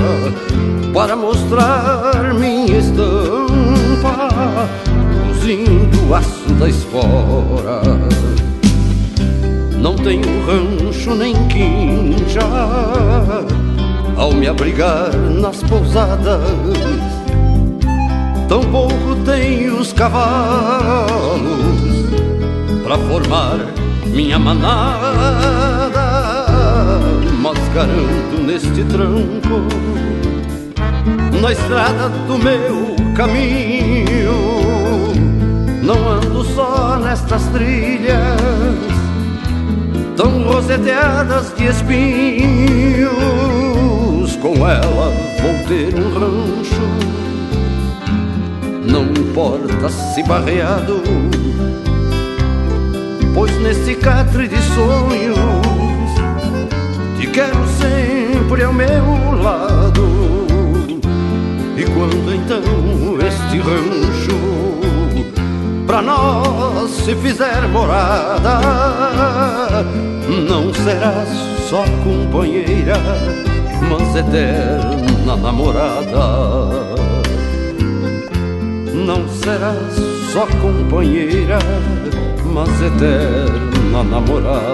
[0.92, 4.68] Para mostrar minha estampa
[5.28, 8.35] luzindo o aço da espora
[9.86, 12.40] Não tenho rancho nem quincha
[14.16, 16.42] Ao me abrigar nas pousadas.
[18.48, 21.38] Tampouco tenho os cavalos
[22.82, 23.58] Pra formar
[24.06, 24.80] minha manada
[27.40, 29.68] Mascarando neste tranco
[31.40, 34.56] Na estrada do meu caminho
[35.80, 39.05] não ando só nestas trilhas
[40.16, 43.16] Tão roseteadas de espinhos.
[44.40, 46.86] Com ela vou ter um rancho.
[48.88, 51.02] Não importa se barreado
[53.34, 55.36] Pois nesse catre de sonhos
[57.18, 60.46] Te quero sempre ao meu lado.
[61.76, 64.35] E quando então este rancho
[65.86, 68.60] pra nós se fizer morada,
[70.48, 71.28] não serás
[71.70, 72.96] só companheira,
[73.88, 76.96] mas eterna namorada.
[78.92, 79.94] Não serás
[80.32, 81.58] só companheira,
[82.44, 84.66] mas eterna namorada.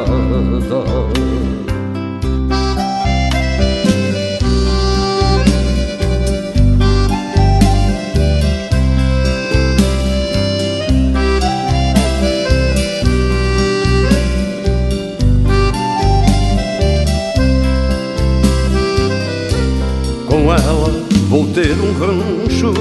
[21.53, 22.73] Ter um rancho,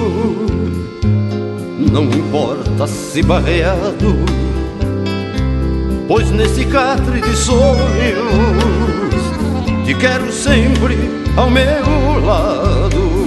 [1.91, 4.15] não importa se barreado,
[6.07, 7.81] pois nesse catre de sonhos
[9.85, 10.97] te quero sempre
[11.35, 13.21] ao meu lado.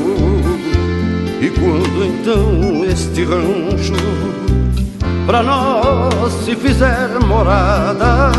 [1.43, 3.93] E quando então este rancho
[5.27, 8.31] pra nós se fizer morada,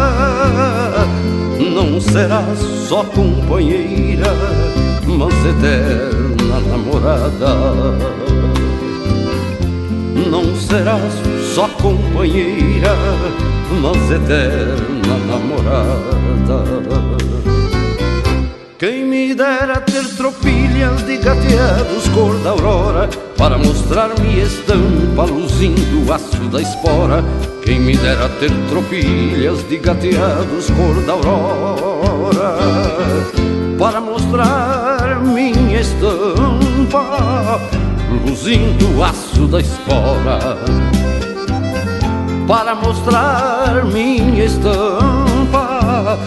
[1.59, 2.57] não serás
[2.89, 4.33] só companheira,
[5.17, 7.55] mas eterna namorada.
[10.29, 11.13] Não serás
[11.53, 12.95] só companheira,
[13.81, 16.25] mas eterna namorada.
[18.77, 26.13] Quem me dera ter tropilhas de gateados cor da aurora Para mostrar-me estampa luzindo o
[26.13, 27.23] aço da espora
[27.63, 32.57] Quem me dera ter tropilhas de gateados cor da aurora
[33.79, 34.74] Para mostrar
[38.27, 40.57] Luzindo o aço da espora
[42.47, 46.17] Para mostrar minha estampa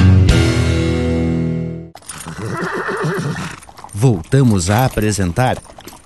[3.93, 5.57] Voltamos a apresentar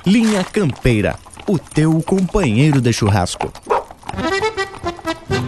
[0.06, 1.16] Linha Campeira,
[1.48, 3.52] o teu companheiro de churrasco.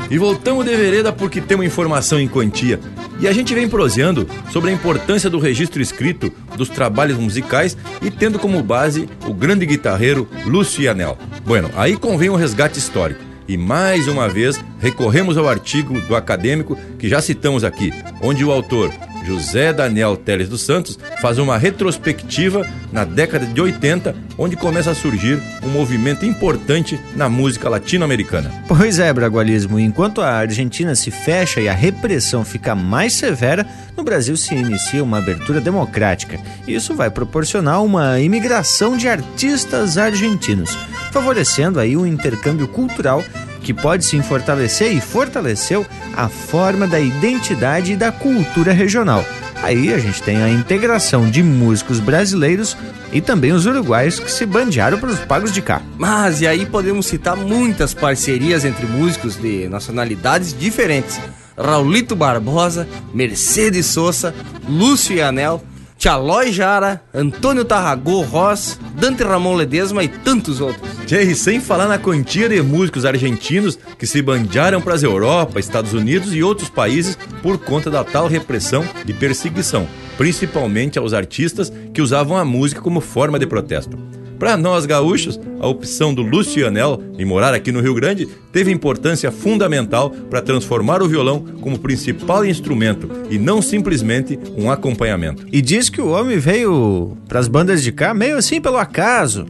[0.09, 2.79] E voltamos de vereda porque temos informação em quantia.
[3.19, 8.09] E a gente vem proseando sobre a importância do registro escrito dos trabalhos musicais e
[8.09, 11.17] tendo como base o grande guitarreiro Lúcio Ianel.
[11.45, 13.21] Bueno, aí convém um resgate histórico.
[13.47, 18.51] E mais uma vez recorremos ao artigo do acadêmico que já citamos aqui, onde o
[18.51, 18.91] autor
[19.27, 24.95] José Daniel Teles dos Santos faz uma retrospectiva na década de 80, onde começa a
[24.95, 28.49] surgir um movimento importante na música latino-americana.
[28.69, 33.67] Pois é, Bragualismo, enquanto a Argentina se fecha e a repressão fica mais severa,
[33.97, 36.39] no Brasil se inicia uma abertura democrática.
[36.65, 40.77] Isso vai proporcionar uma imigração de artistas argentinos,
[41.11, 43.21] favorecendo aí um intercâmbio cultural
[43.61, 45.85] que pode sim fortalecer e fortaleceu
[46.15, 49.23] a forma da identidade e da cultura regional.
[49.63, 52.77] Aí a gente tem a integração de músicos brasileiros
[53.11, 55.81] e também os uruguaios que se bandearam para os pagos de cá.
[55.97, 61.19] Mas e aí podemos citar muitas parcerias entre músicos de nacionalidades diferentes.
[61.57, 64.33] Raulito Barbosa, Mercedes Sosa,
[64.69, 65.63] Lúcio e Anel,
[65.97, 70.87] Tchalói Jara, Antônio Tarragô Ross, Dante Ramon Ledesma e tantos outros.
[71.07, 75.93] Tchê, sem falar na quantia de músicos argentinos que se bandearam para as Europa, Estados
[75.93, 79.87] Unidos e outros países por conta da tal repressão e perseguição,
[80.17, 83.97] principalmente aos artistas que usavam a música como forma de protesto.
[84.39, 89.31] Para nós gaúchos, a opção do Lucianel em morar aqui no Rio Grande teve importância
[89.31, 95.43] fundamental para transformar o violão como principal instrumento e não simplesmente um acompanhamento.
[95.51, 99.47] E diz que o homem veio para as bandas de cá meio assim pelo acaso.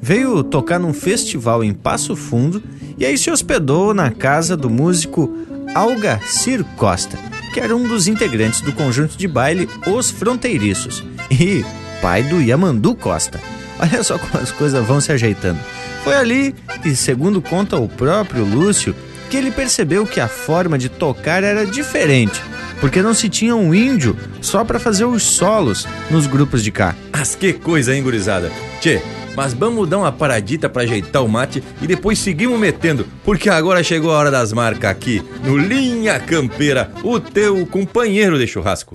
[0.00, 2.62] Veio tocar num festival em Passo Fundo
[2.96, 5.30] e aí se hospedou na casa do músico
[5.74, 7.18] Algacir Costa,
[7.52, 11.64] que era um dos integrantes do conjunto de baile Os Fronteiriços e
[12.00, 13.38] pai do Yamandu Costa.
[13.82, 15.58] Olha só como as coisas vão se ajeitando.
[16.04, 18.94] Foi ali que, segundo conta o próprio Lúcio,
[19.28, 22.40] que ele percebeu que a forma de tocar era diferente,
[22.80, 26.94] porque não se tinha um índio só para fazer os solos nos grupos de cá.
[27.12, 28.52] Mas que coisa, hein, gurizada?
[28.80, 29.02] Tchê,
[29.34, 33.82] mas vamos dar uma paradita para ajeitar o mate e depois seguimos metendo, porque agora
[33.82, 38.94] chegou a hora das marcas aqui no Linha Campeira, o teu companheiro de churrasco.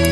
[0.00, 0.05] Eu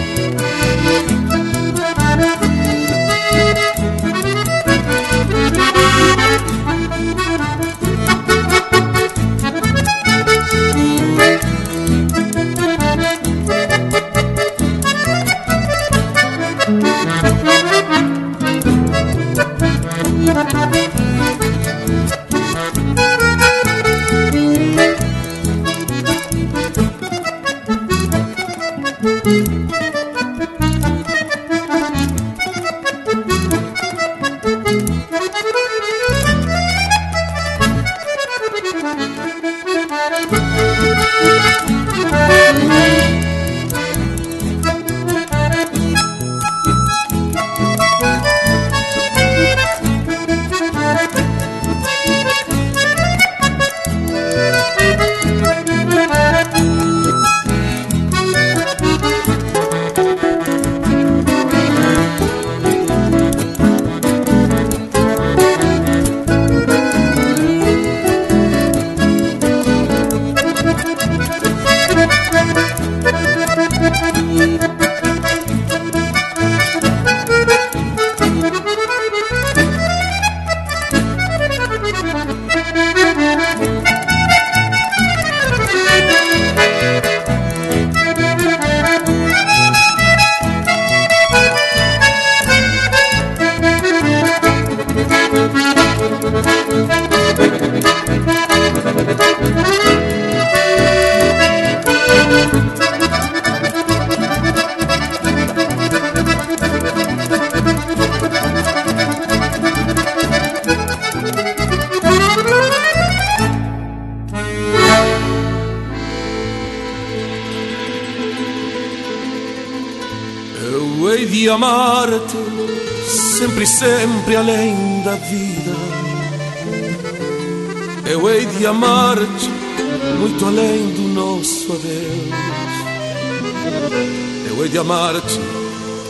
[134.85, 135.41] amar-te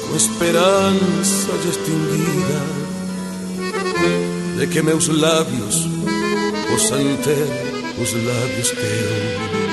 [0.08, 2.60] com esperança de extinguida,
[4.58, 5.86] de que meus lábios
[6.68, 9.63] possam ter os lábios teus.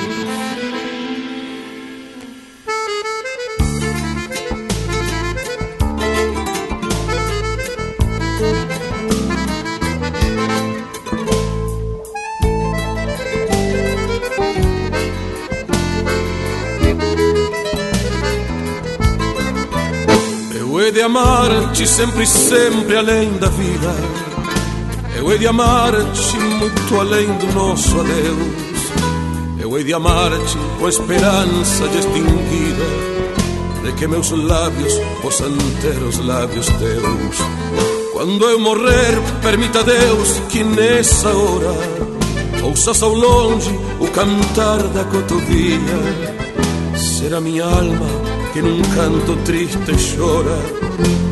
[21.81, 23.95] Amar-te sempre, sempre além da vida.
[25.15, 29.59] Eu hei de amar-te muito além do nosso adeus.
[29.59, 32.85] Eu hei de amar-te com esperança de extinguida,
[33.83, 35.51] de que meus lábios possam
[35.81, 37.37] ter os lábios teus.
[38.13, 41.73] Quando eu morrer, permita Deus que nessa hora
[42.63, 45.79] ouças ao longe o cantar da cotovia.
[46.95, 48.07] Será minha alma
[48.53, 51.30] que num canto triste chora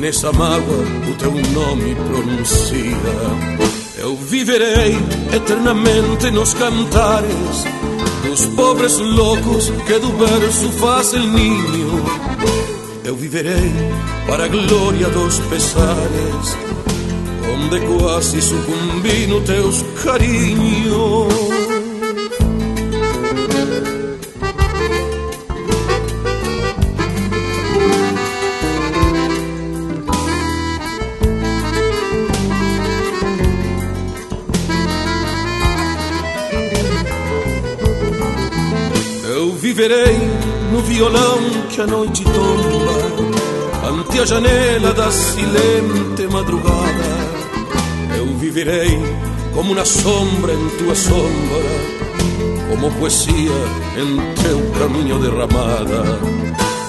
[0.00, 2.96] nessa mágoa o teu nome pronuncia.
[3.98, 4.96] Eu viverei
[5.34, 7.64] eternamente nos cantares
[8.24, 12.04] dos pobres loucos que do verso fazem ninho.
[13.04, 13.72] Eu viverei
[14.26, 16.56] para a glória dos pesares,
[17.54, 21.69] onde quase sucumbi no teus carinhos.
[39.60, 40.16] Viverei
[40.72, 41.38] no violão
[41.68, 47.10] que a noite tomba ante a janela da silente madrugada.
[48.16, 48.98] Eu viverei
[49.54, 51.62] como na sombra em tua sombra,
[52.70, 53.52] como poesia
[53.98, 56.04] em teu caminho derramada.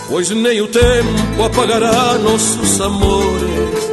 [0.08, 3.92] Pois nem o tempo apagará nossos amores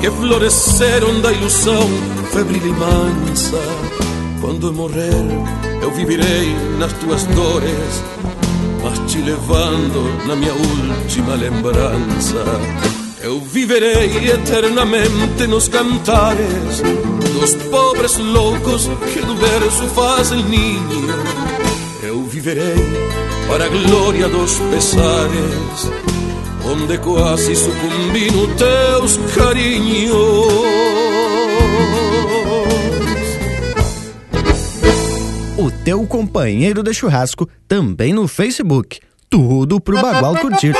[0.00, 1.88] que floresceram da ilusão
[2.32, 3.58] febril e mansa.
[4.40, 8.04] Quando eu morrer, eu viverei nas tuas dores
[8.82, 12.44] mas te levando na minha última lembrança.
[13.22, 16.82] Eu viverei eternamente nos cantares
[17.32, 21.08] dos pobres loucos que do verso fazem ninho.
[22.02, 22.76] Eu viverei
[23.48, 25.90] para a glória dos pesares,
[26.64, 30.97] onde quase sucumbi no teus carinhos.
[35.88, 39.00] Teu companheiro de churrasco também no Facebook.
[39.30, 40.74] Tudo pro Bagual curtir.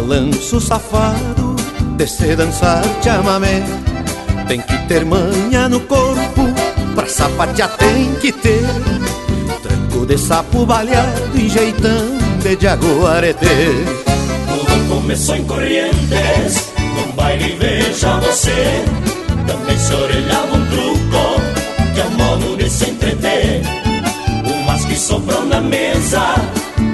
[0.00, 1.56] Balanço safado
[1.96, 3.62] de se dançar chamamé
[4.46, 6.42] Tem que ter manha no corpo,
[6.94, 8.64] pra sapatear tem que ter.
[9.60, 13.66] Tranco de sapo baleado e jeitão de jaguareté
[14.46, 18.84] Tudo começou em Corrientes, num baile veja você.
[19.48, 21.42] Também se orelhava um truco,
[21.92, 23.62] que é o modo de se entreter.
[24.46, 26.36] Umas que sobrou na mesa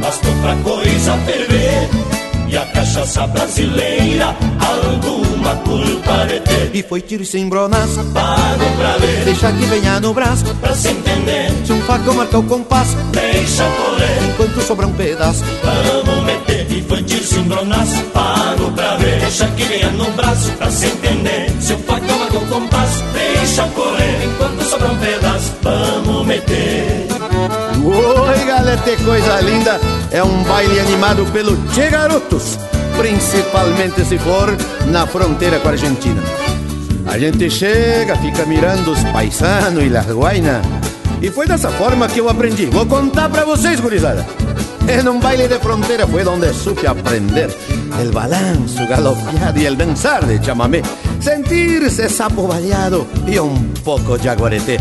[0.01, 2.14] bastou pra coisa ferver.
[2.55, 4.27] E a cachaça brasileira
[4.61, 6.71] alguma ter.
[6.73, 9.25] E foi tiro sem bronas, pago pra ver.
[9.25, 11.51] Deixa que venha no braço, pra se entender.
[11.67, 14.29] Se um facão marca o compasso, deixa correr.
[14.29, 15.43] Enquanto sobra um pedaço,
[16.05, 16.71] vamos meter.
[16.71, 19.19] E foi tiro sem bronas, pago pra ver.
[19.19, 21.53] Deixa que venha no braço, pra se entender.
[21.61, 24.27] Se o facão marca o compasso, deixa correr.
[24.27, 27.09] Enquanto sobra um pedaço, vamos meter.
[27.85, 30.04] Oi, galera, que coisa linda!
[30.15, 32.57] É um baile animado pelo Che Garotos,
[32.97, 36.23] principalmente se for na fronteira com a Argentina.
[37.05, 40.65] A gente chega, fica mirando os paisanos e las guainas.
[41.21, 42.67] E foi dessa forma que eu aprendi.
[42.67, 44.25] Vou contar pra vocês, gurizada.
[44.87, 47.51] En un baile de frontera fue donde supe aprender
[48.01, 50.83] el balanzo galopeado y el danzar de chamamé,
[51.19, 54.79] sentirse sapo baleado y un poco jaguarete.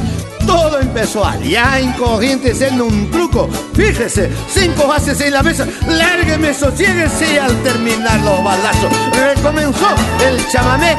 [0.95, 3.49] Empezó allá en Corrientes en un truco.
[3.73, 9.87] Fíjese, cinco bases en la mesa, lárgueme, sosiéguese y al terminar los balazos recomenzó
[10.23, 10.95] el chamamé.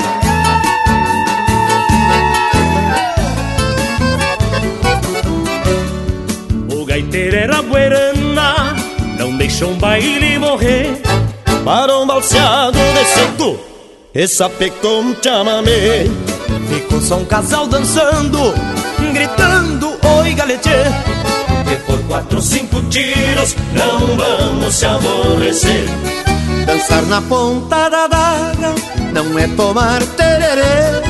[6.77, 8.75] O gaiteiro era buerana,
[9.16, 11.01] não deixou um baile morrer.
[11.65, 13.61] Para um balseado descendo,
[14.12, 16.09] essa pecou um chamamé.
[16.69, 18.53] Ficou só um casal dançando,
[19.12, 19.74] gritando
[20.35, 20.70] oi galete.
[21.69, 25.86] Que por quatro, cinco tiros não vamos se aborrecer.
[26.66, 28.74] Dançar na ponta da daga
[29.12, 31.02] não é tomar tererê.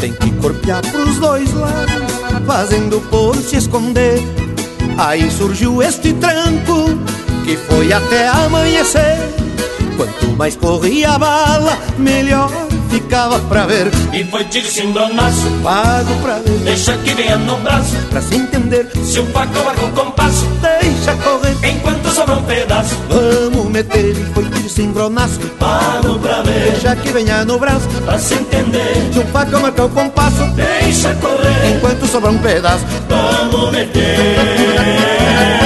[0.00, 2.12] Tem que corpear pros dois lados,
[2.46, 4.20] fazendo por se esconder.
[4.98, 6.98] Aí surgiu este tranco
[7.44, 9.18] que foi até amanhecer.
[9.96, 12.50] Quanto mais corria a bala, melhor
[12.90, 13.90] ficava pra ver.
[14.12, 16.58] E foi tiro cimbronaço, pago pra ver.
[16.64, 18.88] Deixa que venha no braço, pra se entender.
[19.04, 21.56] Se o facão marca o compasso, deixa correr.
[21.70, 24.10] Enquanto sobra um pedaço, vamos meter.
[24.10, 26.72] E foi tiro cimbronaço, pago pra ver.
[26.72, 29.10] Deixa que venha no braço, pra se entender.
[29.12, 31.76] Se o facão marca o compasso, deixa correr.
[31.76, 35.65] Enquanto sobra um pedaço, vamos meter.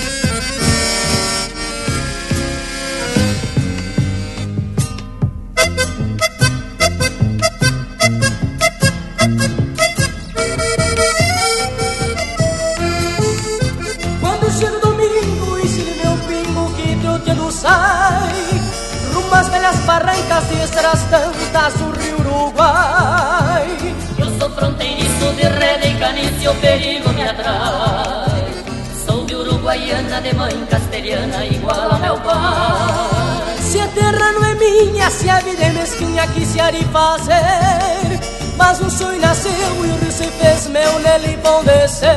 [35.11, 38.19] Se a vida é mesquinha, que se há de fazer.
[38.57, 42.15] Mas um sonho nasceu e o rio se fez meu, nele vão descer.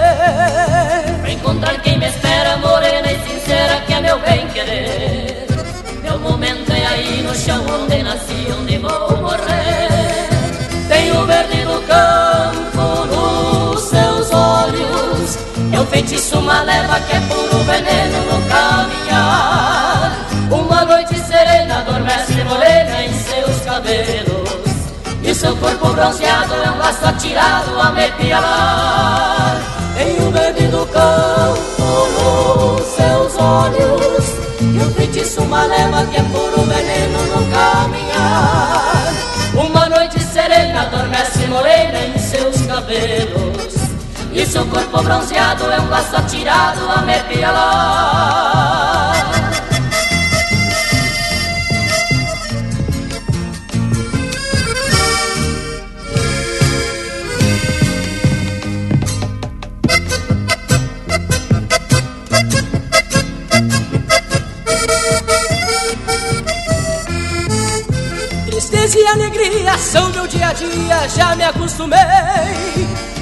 [1.20, 5.46] Pra encontrar quem me espera, morena e sincera, que é meu bem querer.
[6.02, 10.28] Meu momento é aí no chão onde nasci, onde vou morrer.
[10.88, 15.38] Tem o verde do campo nos seus olhos
[15.72, 18.73] É o feitiço, uma leva que é puro veneno no caminhar
[25.44, 29.60] seu corpo bronzeado é um laço atirado a me pialar
[29.94, 31.82] Tem o verde do campo
[32.14, 34.24] nos seus olhos
[34.62, 39.12] E o feitiço, uma leva que é puro veneno no caminhar.
[39.54, 43.74] Uma noite serena adormece morena em seus cabelos
[44.32, 48.53] E seu corpo bronzeado é um laço atirado a me pialar
[69.74, 71.98] alegria são meu dia a dia, já me acostumei.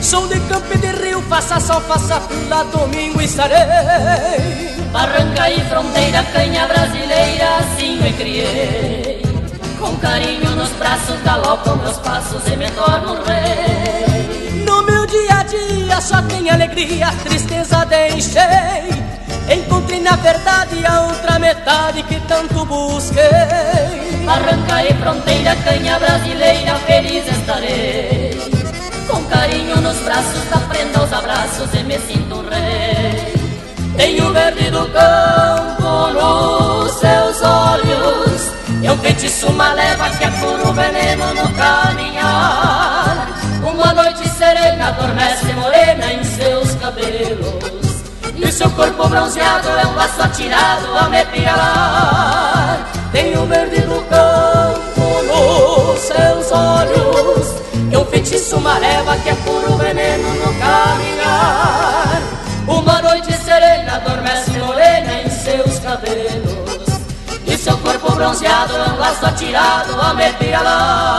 [0.01, 3.59] Sou de campo e de rio, faça sol, faça fila, domingo estarei.
[4.93, 9.23] Barranca e fronteira, canha brasileira, assim me criei.
[9.79, 14.65] Com carinho nos braços, galopam meus passos e me torno rei.
[14.65, 19.13] No meu dia a dia só tem alegria, tristeza deixei.
[19.51, 23.23] Encontrei na verdade a outra metade que tanto busquei.
[24.25, 26.42] Barranca e fronteira, canha brasileira,
[31.93, 33.35] me sinto rei.
[33.97, 38.53] Tenho verde do campo nos seus olhos.
[38.83, 43.29] É um feitiço, uma leva que é puro veneno no caminhar.
[43.63, 48.03] Uma noite serena adormece morena em seus cabelos.
[48.37, 52.91] E seu corpo bronzeado é um laço atirado a me pialar.
[53.13, 57.55] Tenho verde do campo nos seus olhos.
[57.93, 60.62] É um feitiço, uma leva que é puro veneno no caminhar.
[65.93, 67.03] cabelos.
[67.47, 71.13] E seu corpo bronzeado é um laço atirado a me pialar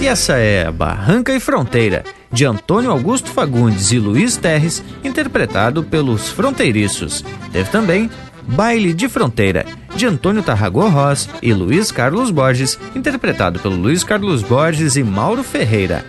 [0.00, 6.28] E essa é Barranca e Fronteira, de Antônio Augusto Fagundes e Luiz Terres, interpretado pelos
[6.28, 7.24] Fronteiriços.
[7.52, 8.08] Teve também
[8.48, 14.42] Baile de Fronteira, de Antônio Tarragó Ross e Luiz Carlos Borges, interpretado pelo Luiz Carlos
[14.42, 16.04] Borges e Mauro Ferreira.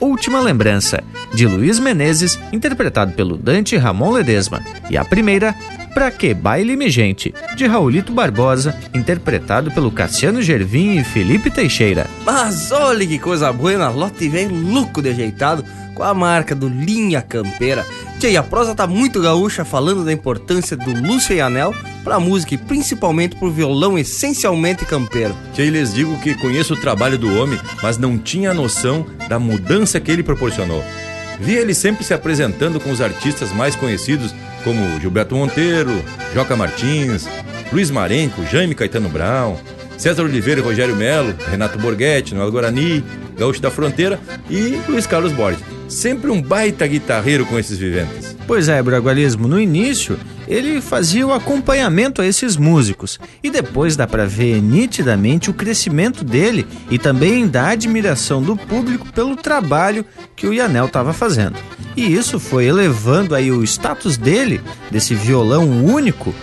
[0.00, 4.62] Última Lembrança, de Luiz Menezes, interpretado pelo Dante Ramon Ledesma.
[4.90, 5.54] E a primeira,
[5.94, 12.08] Pra Que Baile Me Gente, de Raulito Barbosa, interpretado pelo Cassiano Gervin e Felipe Teixeira.
[12.24, 17.22] Mas olha que coisa boa, lote vem louco de ajeitado, com a marca do Linha
[17.22, 17.86] Campeira.
[18.18, 22.54] Tia, a prosa tá muito gaúcha falando da importância do Lúcio e Anel pra música
[22.54, 25.34] e principalmente pro violão essencialmente campeiro.
[25.52, 30.00] Tia, lhes digo que conheço o trabalho do homem, mas não tinha noção da mudança
[30.00, 30.82] que ele proporcionou.
[31.40, 36.02] Vi ele sempre se apresentando com os artistas mais conhecidos, como Gilberto Monteiro,
[36.32, 37.26] Joca Martins,
[37.72, 39.56] Luiz Marenco, Jaime Caetano Brown,
[39.98, 43.04] César Oliveira e Rogério Melo, Renato Borghetti, Noel Guarani,
[43.36, 44.18] Gaúcho da Fronteira
[44.48, 45.62] e Luiz Carlos Borges.
[45.94, 48.36] Sempre um baita guitarreiro com esses viventes.
[48.48, 50.18] Pois é, Bragualismo, no início
[50.48, 56.24] ele fazia o acompanhamento a esses músicos e depois dá para ver nitidamente o crescimento
[56.24, 60.04] dele e também da admiração do público pelo trabalho
[60.34, 61.56] que o Yanel estava fazendo.
[61.96, 64.60] E isso foi elevando aí o status dele,
[64.90, 66.34] desse violão único,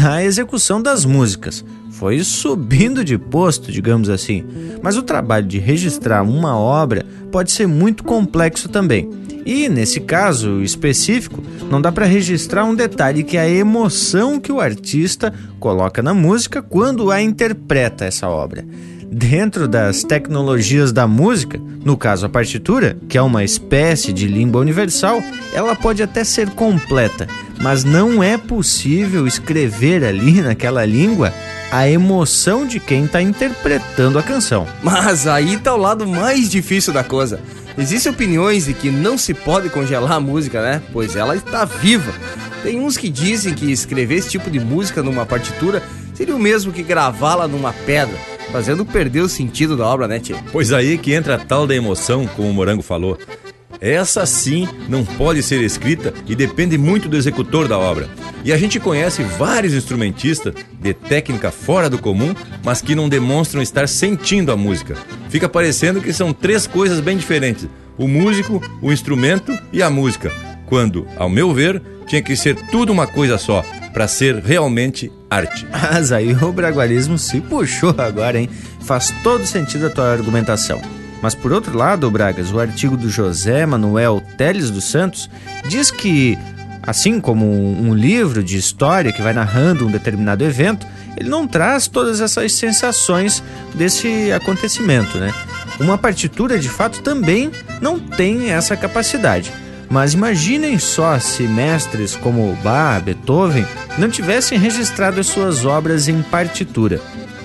[0.00, 1.64] na execução das músicas.
[2.02, 4.44] Foi subindo de posto, digamos assim.
[4.82, 9.08] Mas o trabalho de registrar uma obra pode ser muito complexo também.
[9.46, 14.50] E nesse caso específico, não dá para registrar um detalhe que é a emoção que
[14.50, 18.66] o artista coloca na música quando a interpreta essa obra.
[19.08, 24.60] Dentro das tecnologias da música, no caso a partitura, que é uma espécie de língua
[24.60, 25.22] universal,
[25.54, 27.28] ela pode até ser completa,
[27.60, 31.32] mas não é possível escrever ali naquela língua
[31.72, 34.68] a emoção de quem está interpretando a canção.
[34.82, 37.40] Mas aí tá o lado mais difícil da coisa.
[37.78, 40.82] Existem opiniões de que não se pode congelar a música, né?
[40.92, 42.12] Pois ela está viva.
[42.62, 45.82] Tem uns que dizem que escrever esse tipo de música numa partitura
[46.12, 48.14] seria o mesmo que gravá-la numa pedra,
[48.52, 50.36] fazendo perder o sentido da obra, né, Tio?
[50.52, 53.18] Pois aí que entra a tal da emoção, como o Morango falou.
[53.80, 58.08] Essa sim não pode ser escrita e depende muito do executor da obra.
[58.44, 62.34] E a gente conhece vários instrumentistas de técnica fora do comum,
[62.64, 64.96] mas que não demonstram estar sentindo a música.
[65.28, 70.32] Fica parecendo que são três coisas bem diferentes: o músico, o instrumento e a música.
[70.66, 75.66] Quando, ao meu ver, tinha que ser tudo uma coisa só, para ser realmente arte.
[75.70, 78.48] Mas aí o bragualismo se puxou agora, hein?
[78.80, 80.80] Faz todo sentido a tua argumentação.
[81.22, 85.30] Mas por outro lado, Bragas, o artigo do José Manuel Teles dos Santos
[85.68, 86.36] diz que,
[86.82, 90.84] assim como um livro de história que vai narrando um determinado evento,
[91.16, 93.42] ele não traz todas essas sensações
[93.72, 95.32] desse acontecimento, né?
[95.78, 99.52] Uma partitura de fato também não tem essa capacidade.
[99.88, 103.66] Mas imaginem só se mestres como Bach, Beethoven
[103.98, 107.00] não tivessem registrado as suas obras em partitura.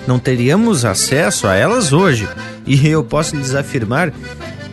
[0.06, 2.26] Não teríamos acesso a elas hoje,
[2.68, 4.12] e eu posso lhes afirmar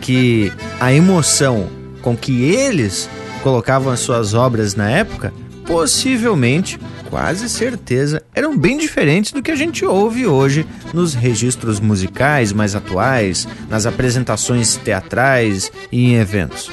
[0.00, 1.68] que a emoção
[2.02, 3.08] com que eles
[3.42, 5.32] colocavam as suas obras na época,
[5.66, 6.78] possivelmente,
[7.08, 12.74] quase certeza, eram bem diferentes do que a gente ouve hoje nos registros musicais mais
[12.74, 16.70] atuais, nas apresentações teatrais e em eventos.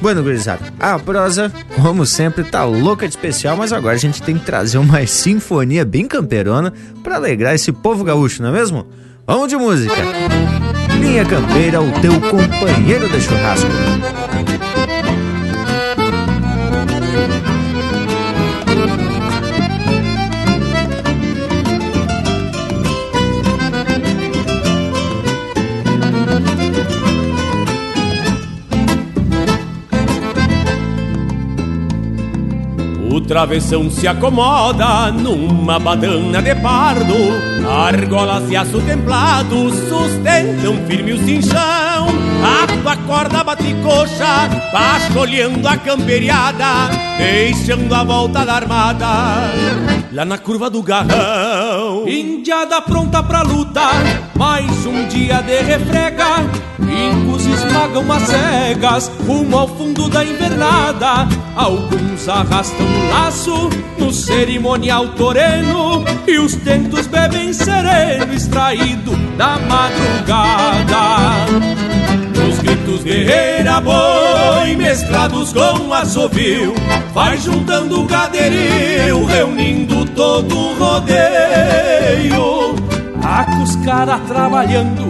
[0.00, 4.36] Bueno, gurizada, a prosa, como sempre, tá louca de especial, mas agora a gente tem
[4.36, 6.72] que trazer uma sinfonia bem camperona
[7.02, 8.86] para alegrar esse povo gaúcho, não é mesmo?
[9.26, 9.94] Vamos de música.
[11.00, 13.70] Linha Campeira, o teu companheiro de churrasco.
[33.26, 37.14] Travessão se acomoda numa badana de pardo.
[37.68, 42.08] Argolas e aço templado sustentam firme o cinchão.
[42.44, 49.06] A tua corda bate coxa, pacholhando a camperiada Deixando a volta da armada.
[50.12, 51.63] Lá na curva do garrão
[52.06, 53.94] Indiada pronta pra lutar,
[54.36, 56.40] mais um dia de refrega.
[56.78, 61.26] Incos esmagam as cegas, rumo ao fundo da invernada.
[61.56, 70.94] Alguns arrastam o laço no cerimonial toreno E os tentos bebem sereno extraído da madrugada
[73.04, 76.72] Os guerreira boi mesclados com assovio
[77.12, 81.14] Vai juntando o gaderio, reunindo todo o rodeio
[83.22, 85.04] A cuscara trabalhando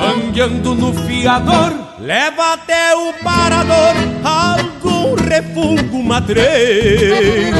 [0.00, 3.94] mangueando no fiador, leva até o parador
[4.24, 7.58] algum refúgio matreiro.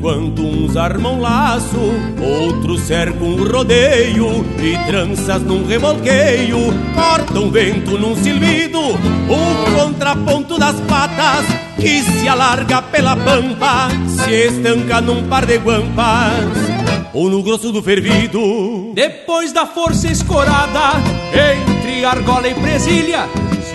[0.00, 1.76] Enquanto uns armam laço,
[2.18, 6.56] outros cercam um rodeio e tranças num revolqueio,
[6.94, 11.44] cortam vento num silbido, o contraponto das patas
[11.76, 16.48] que se alarga pela pampa, se estanca num par de guampas
[17.12, 18.92] ou no grosso do fervido.
[18.94, 20.94] Depois da força escorada
[21.30, 23.28] entre argola e presilha,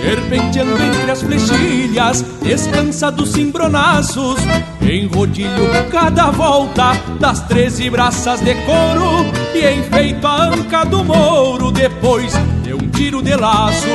[0.06, 4.38] serpenteando entre as flechilhas, descansa dos cimbronaços,
[4.80, 9.26] em rodilho cada volta das treze braças de couro,
[9.56, 12.34] e enfeito a anca do mouro, depois
[12.64, 13.88] de um tiro de laço.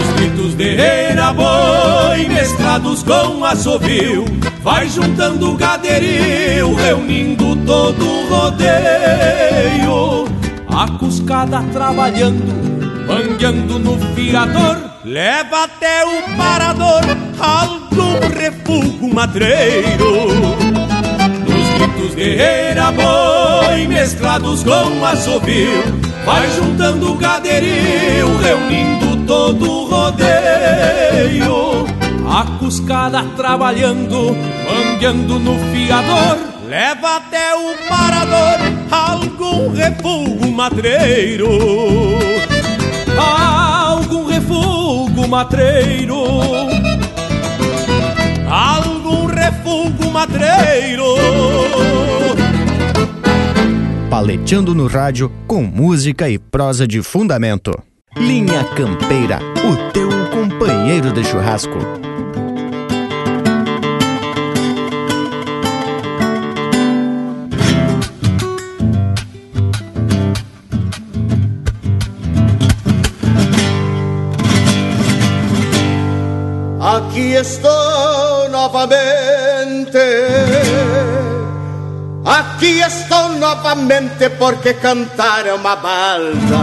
[0.00, 4.24] Os gritos de era boi, mesclados com assovio,
[4.62, 10.24] vai juntando o gaderil, reunindo todo o rodeio.
[10.74, 12.71] A cuscada trabalhando
[13.06, 17.02] mangueando no fiador, leva até o parador
[17.38, 20.28] algum refúgio matreiro.
[21.44, 25.82] Gritos guerreira boi, mesclados com assovio,
[26.24, 31.86] vai juntando o gaderil, reunindo todo o rodeio.
[32.28, 34.34] A cuscada trabalhando,
[34.64, 38.58] mangueando no fiador, leva até o parador
[38.90, 42.51] algum refúgio matreiro
[43.18, 46.16] algum refúgio matreiro.
[48.48, 51.04] Algum refúgio matreiro.
[54.10, 57.72] Paleteando no rádio com música e prosa de fundamento.
[58.16, 61.78] Linha Campeira, o teu companheiro de churrasco.
[77.12, 79.98] Aqui estou novamente.
[82.24, 86.62] Aqui estou novamente porque cantar é uma balda.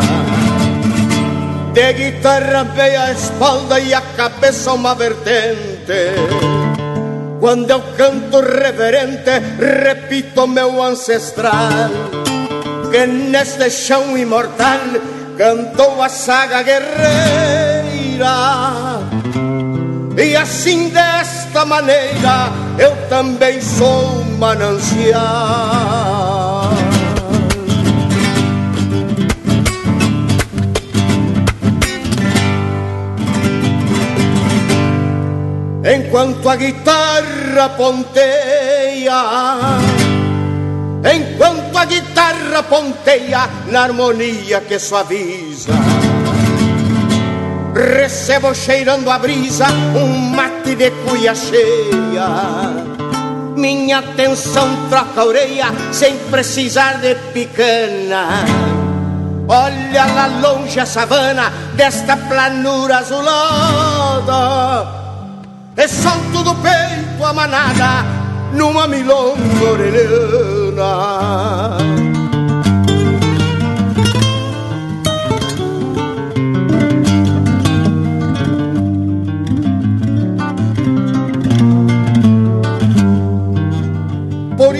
[1.72, 6.16] De guitarra veio a espalda e a cabeça uma vertente.
[7.40, 11.92] Quando eu canto reverente, repito meu ancestral,
[12.90, 14.80] que neste chão imortal
[15.38, 18.30] cantou a saga guerreira.
[20.22, 25.20] E assim desta maneira eu também sou manancial.
[35.86, 39.14] Enquanto a guitarra ponteia,
[41.16, 46.09] enquanto a guitarra ponteia na harmonia que suaviza
[47.74, 52.28] Recebo cheirando a brisa um mate de cuia cheia.
[53.56, 58.46] Minha atenção troca a orelha sem precisar de picana.
[59.48, 64.88] Olha lá longe a savana desta planura azulada.
[65.76, 68.06] E solto do peito a manada
[68.54, 70.90] numa milonga orelhana.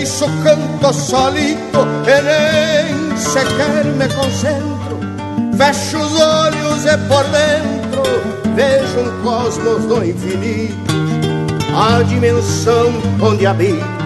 [0.02, 4.98] Isso canto solito e nem sequer me concentro.
[5.56, 7.80] Fecho os olhos e por dentro
[8.54, 10.94] vejo um cosmos do infinito,
[11.76, 14.00] a dimensão onde habito.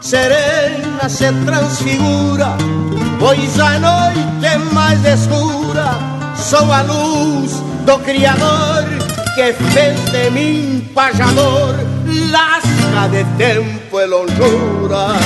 [0.00, 2.56] Serena se transfigura,
[3.18, 5.98] pois a noite é mais escura.
[6.36, 7.52] Sou a luz
[7.84, 8.84] do Criador
[9.34, 11.74] que fez de mim pajador,
[12.06, 15.16] lasca de tempo e longura.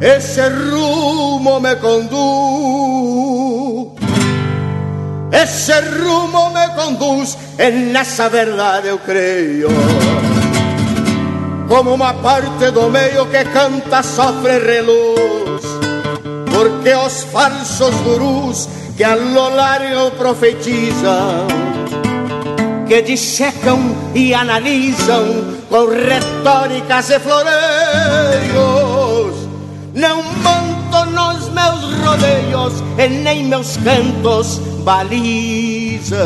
[0.00, 2.93] Ese rumo me conduz
[5.42, 9.68] Esse rumo me conduz, e nessa verdade eu creio.
[11.68, 15.62] como uma parte do meio que canta, sofre reluz.
[16.52, 21.48] Porque os falsos gurus que a lo largo profetizam,
[22.86, 23.80] que dissecam
[24.14, 27.44] e analisam com retóricas e floreios,
[29.94, 36.18] não monto nos meus rodeios e nem meus cantos balizam.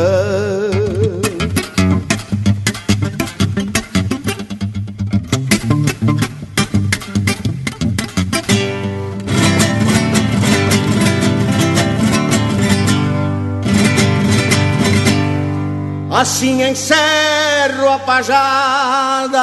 [16.11, 19.39] Assim encerro a pajada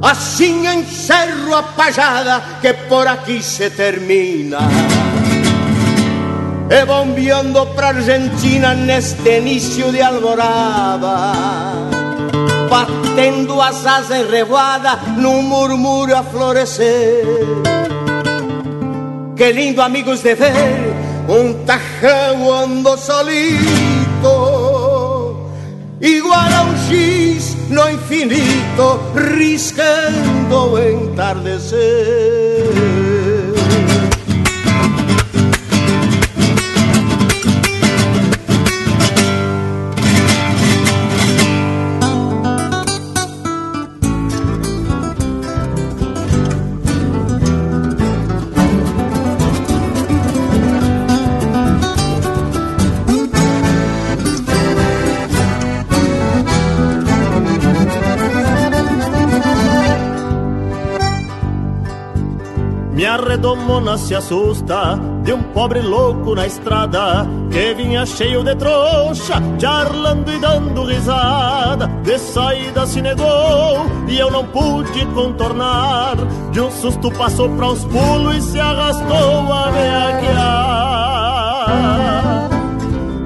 [0.00, 4.60] Assim encerro a pajada que por aqui se termina
[6.70, 11.32] E bombeando pra Argentina neste início de alvorada
[12.68, 17.24] Batendo as asas revoada num murmúrio a florescer
[19.36, 24.26] Que lindo amigos de ver um tajão ando solito.
[26.00, 31.78] Igual a un X no infinito, riscando entardecer.
[63.20, 70.30] Redomona se assusta de um pobre louco na estrada que vinha cheio de trouxa, charlando
[70.32, 71.86] e dando risada.
[72.02, 76.16] De saída se negou e eu não pude contornar.
[76.50, 80.98] De um susto passou para os pulos e se arrastou a veaquear.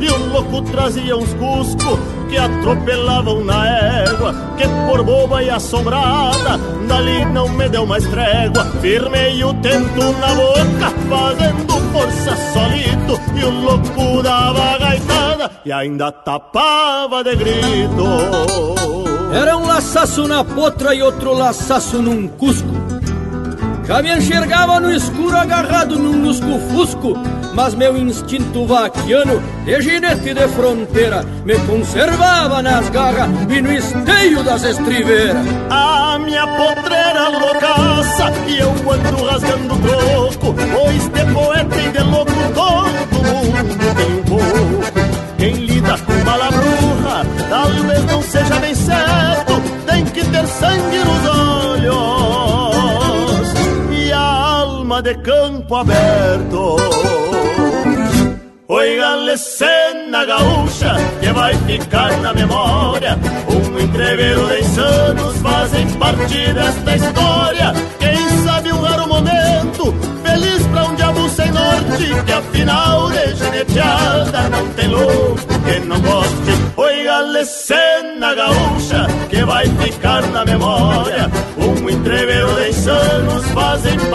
[0.00, 6.56] E o louco trazia uns cusco que atropelavam na égua, que por boba e assombrada,
[6.88, 8.64] dali não me deu mais trégua.
[8.80, 16.10] Firmei o tento na boca, fazendo força solito, e o louco dava gaitada e ainda
[16.10, 18.02] tapava de grito.
[19.30, 22.71] Era um laçaço na potra e outro laçaço num cusco.
[23.84, 27.14] Já me enxergava no escuro agarrado num lusco-fusco
[27.54, 34.42] mas meu instinto vaquiano de ginete de fronteira me conservava nas garras e no esteio
[34.42, 35.46] das estriveiras.
[35.70, 42.32] A minha potreira loucaça e eu ando rasgando troco, pois de poeta e de louco
[42.54, 45.12] todo mundo tem pouco.
[45.38, 51.26] Quem lida com bala bruja, talvez não seja bem certo, tem que ter sangue nos
[51.26, 51.61] olhos
[54.92, 56.76] alma de campo aberto.
[58.68, 63.18] Oiga-le cena gaúcha que vai ficar na memória.
[63.48, 67.72] Um entreveiro de anos fazem parte desta história.
[67.98, 69.94] Quem sabe um raro momento,
[70.24, 76.00] feliz pra um diabo sem norte, que afinal de geneteada não tem louco que não
[76.00, 76.52] goste.
[76.76, 81.21] Oiga-le cena gaúcha que vai ficar na memória.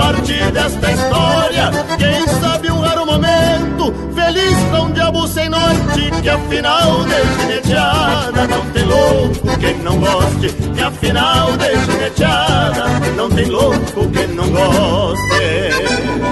[0.07, 1.71] Parte desta história.
[1.97, 8.47] Quem sabe um raro momento, feliz pra um diabo sem norte Que afinal de gineteada
[8.47, 12.85] não tem louco quem não goste Que afinal de gineteada
[13.15, 16.26] não tem louco quem não goste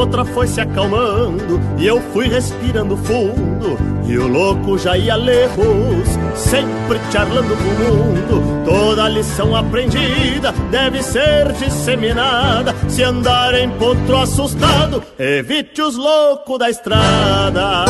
[0.00, 3.76] A potra foi se acalmando e eu fui respirando fundo.
[4.08, 8.64] E o louco já ia lejos, sempre charlando com o mundo.
[8.64, 12.74] Toda lição aprendida deve ser disseminada.
[12.88, 17.84] Se andar em potro assustado, evite os loucos da estrada.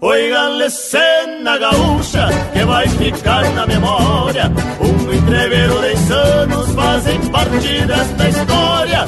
[0.00, 4.50] Oiga-le cena gaúcha que vai ficar na memória.
[4.80, 9.04] Um entreveiro de anos fazem parte desta história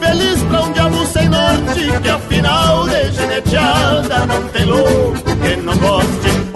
[0.00, 5.76] feliz pra um diabo sem norte Que afinal de geneteada não tem louco que não
[5.78, 6.47] goste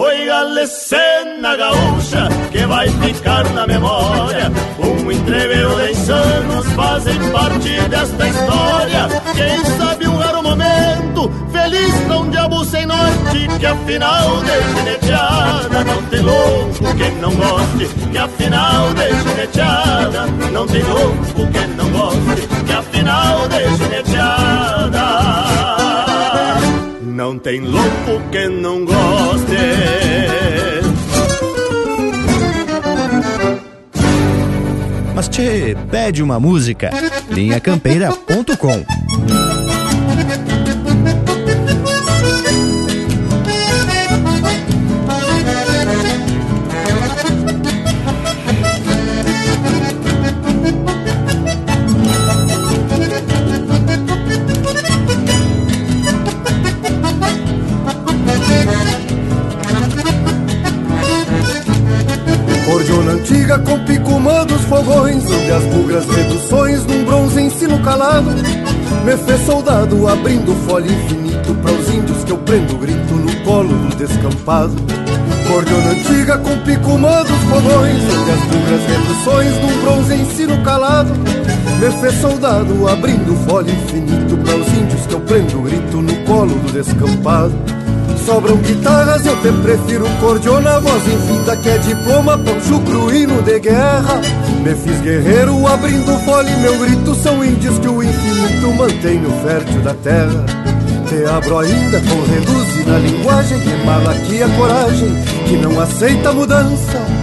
[0.43, 8.27] Oi, galecena gaúcha que vai ficar na memória Um entreveiro de anos fazem parte desta
[8.27, 14.79] história Quem sabe um raro momento, feliz pra um diabo sem norte Que afinal de
[14.79, 21.67] gineteada não tem louco quem não goste Que afinal de gineteada não tem louco quem
[21.69, 24.82] não goste Que afinal de gineteada
[27.13, 29.53] não tem louco quem não goste
[35.15, 36.89] Mas te pede uma música.
[37.29, 38.83] linhacampeira.com
[64.73, 68.31] fogões Onde as bugras reduções num bronze ensino calado.
[69.05, 73.69] Me fez soldado abrindo folha infinito Para os índios que eu prendo grito no colo
[73.69, 74.73] do descampado.
[75.47, 81.13] Cordiona antiga com picumã dos fogões Onde as bugras reduções num bronze ensino calado.
[81.79, 86.55] Me fez soldado abrindo folha infinito Para os índios que eu prendo grito no colo
[86.59, 87.82] do descampado
[88.25, 94.21] Sobram guitarras, eu te prefiro cordiona Voz infinda que é diploma, pancho cruíno de guerra.
[94.63, 99.81] Me fiz guerreiro abrindo fole Meu grito são índios que o infinito mantém no fértil
[99.81, 100.45] da terra.
[101.07, 105.13] Te abro ainda com reduz na linguagem Que malaquia coragem,
[105.45, 107.22] que não aceita mudança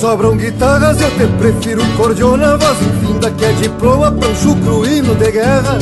[0.00, 5.78] Sobram guitarras, eu te prefiro cordiona Voz infinda que é diploma, pancho cruíno de guerra.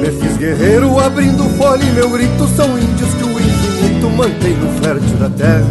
[0.00, 4.68] Me fiz guerreiro abrindo folha e meu grito São índios que o infinito mantém no
[4.82, 5.66] fértil da terra.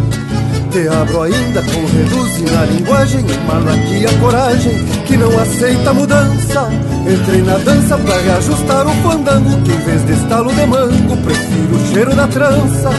[0.71, 4.73] Te abro ainda com reduz na linguagem Malaquia coragem
[5.05, 6.69] que não aceita mudança
[7.07, 11.75] Entrei na dança pra reajustar o fandango Que em vez de estalo de mango Prefiro
[11.75, 12.89] o cheiro da trança.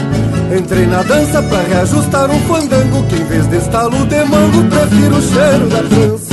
[0.57, 5.17] Entrei na dança pra reajustar um fandango Que em vez de estalo de mango Prefiro
[5.17, 6.26] o cheiro da trança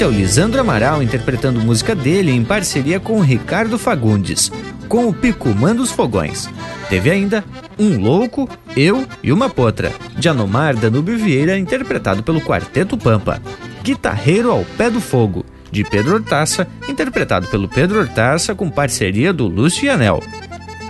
[0.00, 4.50] esse é o Lisandro Amaral interpretando música dele em parceria com o Ricardo Fagundes,
[4.88, 6.48] com o Picumã dos Fogões.
[6.88, 7.44] Teve ainda
[7.78, 13.42] Um Louco, Eu e Uma Potra, de Anomar Danúbio Vieira, interpretado pelo Quarteto Pampa.
[13.82, 19.46] Guitarreiro ao Pé do Fogo, de Pedro Hortaça, interpretado pelo Pedro Hortaça com parceria do
[19.46, 20.22] Lúcio e Anel.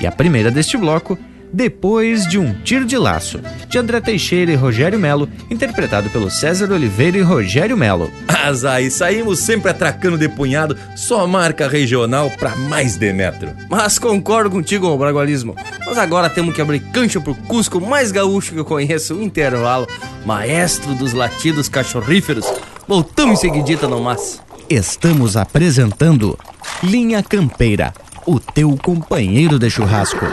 [0.01, 1.19] E a primeira deste bloco,
[1.53, 6.71] Depois de um Tiro de Laço, de André Teixeira e Rogério Melo, interpretado pelo César
[6.73, 8.11] Oliveira e Rogério Melo.
[8.27, 13.51] Mas aí saímos sempre atracando de punhado, só marca regional pra mais de metro.
[13.69, 15.57] Mas concordo contigo, Bragualismo.
[15.85, 19.89] Mas agora temos que abrir cancha pro Cusco mais gaúcho que eu conheço, o intervalo,
[20.25, 22.47] maestro dos latidos cachorríferos.
[22.87, 24.41] Voltamos em seguidita no mas.
[24.69, 26.39] Estamos apresentando
[26.83, 27.93] Linha Campeira,
[28.25, 30.25] o teu companheiro de churrasco.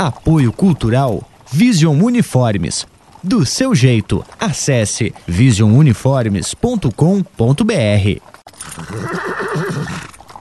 [0.00, 1.22] Apoio Cultural
[1.52, 2.86] Vision Uniformes.
[3.22, 8.20] Do seu jeito, acesse visionuniformes.com.br.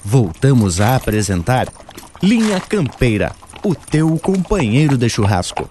[0.05, 1.67] Voltamos a apresentar
[2.23, 5.67] Linha Campeira, o teu companheiro de churrasco.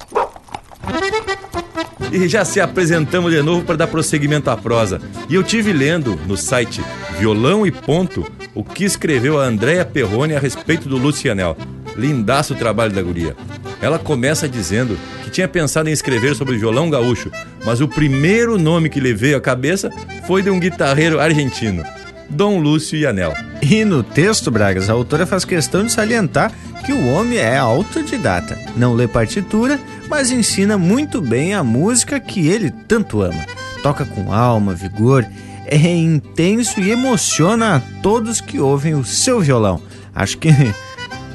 [2.12, 5.00] E já se apresentamos de novo para dar prosseguimento à prosa.
[5.30, 6.84] E eu tive lendo no site
[7.18, 11.56] Violão e Ponto o que escreveu a Andréa Perrone a respeito do Lucianel.
[11.96, 13.34] Lindaço o trabalho da guria.
[13.80, 17.30] Ela começa dizendo que tinha pensado em escrever sobre o violão gaúcho,
[17.64, 19.90] mas o primeiro nome que lhe veio à cabeça
[20.26, 21.84] foi de um guitarreiro argentino.
[22.28, 23.32] Dom Lúcio Anel.
[23.62, 26.52] E no texto, Bragas, a autora faz questão de salientar
[26.84, 32.48] que o homem é autodidata, não lê partitura, mas ensina muito bem a música que
[32.48, 33.46] ele tanto ama.
[33.82, 35.26] Toca com alma, vigor,
[35.66, 39.80] é intenso e emociona a todos que ouvem o seu violão.
[40.14, 40.48] Acho que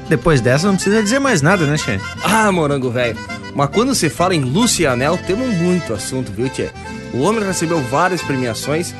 [0.08, 2.00] depois dessa não precisa dizer mais nada, né, Che?
[2.22, 3.18] Ah, morango velho.
[3.54, 6.70] Mas quando se fala em Lúcio e Anel, temos muito assunto, viu, Tchê?
[7.12, 8.92] O homem recebeu várias premiações,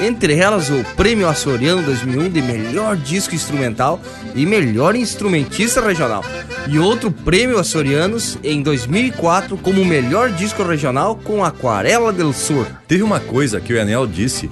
[0.00, 3.98] entre elas o Prêmio Açoriano 2001 de Melhor Disco Instrumental
[4.34, 6.22] e Melhor Instrumentista Regional.
[6.68, 12.66] E outro Prêmio Açorianos em 2004 como Melhor Disco Regional com Aquarela del Sur.
[12.86, 14.50] Teve uma coisa que o Anel disse: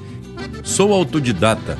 [0.65, 1.77] Sou autodidata.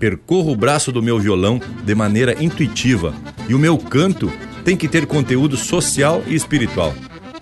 [0.00, 3.14] Percorro o braço do meu violão de maneira intuitiva
[3.48, 4.30] e o meu canto
[4.64, 6.94] tem que ter conteúdo social e espiritual.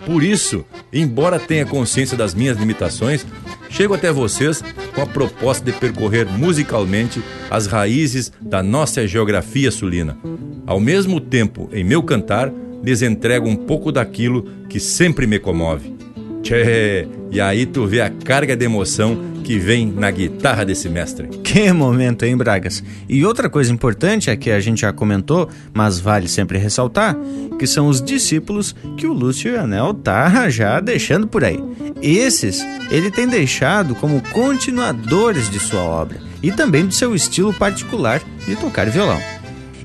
[0.05, 0.63] Por isso,
[0.93, 3.25] embora tenha consciência das minhas limitações,
[3.69, 4.63] chego até vocês
[4.95, 7.21] com a proposta de percorrer musicalmente
[7.51, 10.17] as raízes da nossa geografia sulina.
[10.65, 12.51] Ao mesmo tempo, em meu cantar,
[12.81, 15.93] lhes entrego um pouco daquilo que sempre me comove.
[16.41, 21.29] Tchê, e aí tu vê a carga de emoção que vem na guitarra desse mestre.
[21.41, 22.83] Que momento, hein, Bragas?
[23.07, 27.15] E outra coisa importante é que a gente já comentou, mas vale sempre ressaltar,
[27.57, 31.63] que são os discípulos que o Lúcio Anel tá já deixando por aí.
[32.01, 32.61] Esses
[32.91, 38.57] ele tem deixado como continuadores de sua obra e também do seu estilo particular de
[38.57, 39.21] tocar violão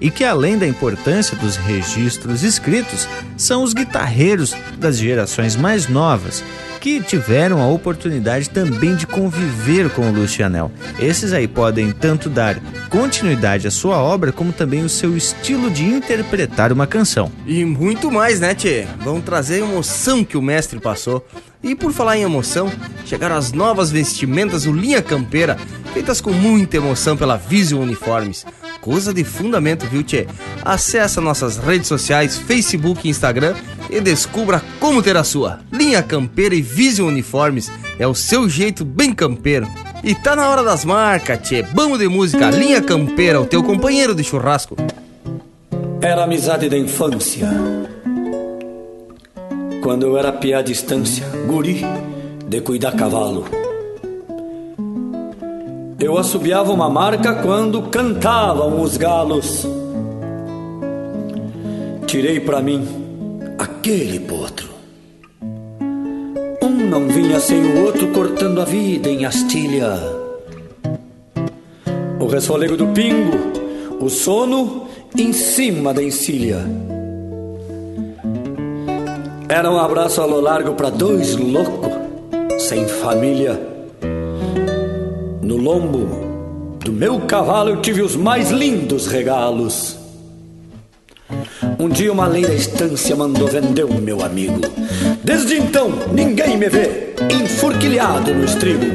[0.00, 3.06] e que, além da importância dos registros escritos,
[3.36, 6.42] são os guitarreiros das gerações mais novas
[6.82, 10.72] que tiveram a oportunidade também de conviver com o Lucianel.
[10.98, 12.58] Esses aí podem tanto dar
[12.90, 17.30] continuidade à sua obra, como também o seu estilo de interpretar uma canção.
[17.46, 18.88] E muito mais, né, Tchê?
[18.98, 21.24] Vão trazer a emoção que o mestre passou.
[21.62, 22.68] E por falar em emoção,
[23.06, 25.56] chegaram as novas vestimentas do Linha Campeira,
[25.94, 28.44] feitas com muita emoção pela Vision Uniformes.
[28.82, 30.26] Coisa de fundamento, viu, Tchê?
[30.64, 33.54] Acesse nossas redes sociais, Facebook e Instagram
[33.88, 35.60] e descubra como ter a sua.
[35.72, 39.68] Linha Campeira e Vision Uniformes é o seu jeito bem campeiro.
[40.02, 41.62] E tá na hora das marcas, Tchê.
[41.62, 44.76] Vamos de música, Linha Campeira, o teu companheiro de churrasco.
[46.00, 47.48] Era amizade da infância.
[49.80, 51.82] Quando eu era piá à distância, guri,
[52.48, 53.44] de cuidar cavalo.
[56.02, 59.64] Eu assobiava uma marca quando cantavam os galos.
[62.08, 62.84] Tirei para mim
[63.56, 64.68] aquele potro.
[66.60, 69.96] Um não vinha sem o outro cortando a vida em astilha.
[72.18, 73.38] O resfolego do pingo,
[74.00, 76.66] o sono em cima da encilha.
[79.48, 81.92] Era um abraço a lo largo para dois loucos,
[82.58, 83.71] sem família.
[85.52, 89.98] No lombo do meu cavalo eu tive os mais lindos regalos.
[91.78, 94.62] Um dia uma lei da estância mandou vender o meu amigo.
[95.22, 98.86] Desde então ninguém me vê enfurquilhado no estribo.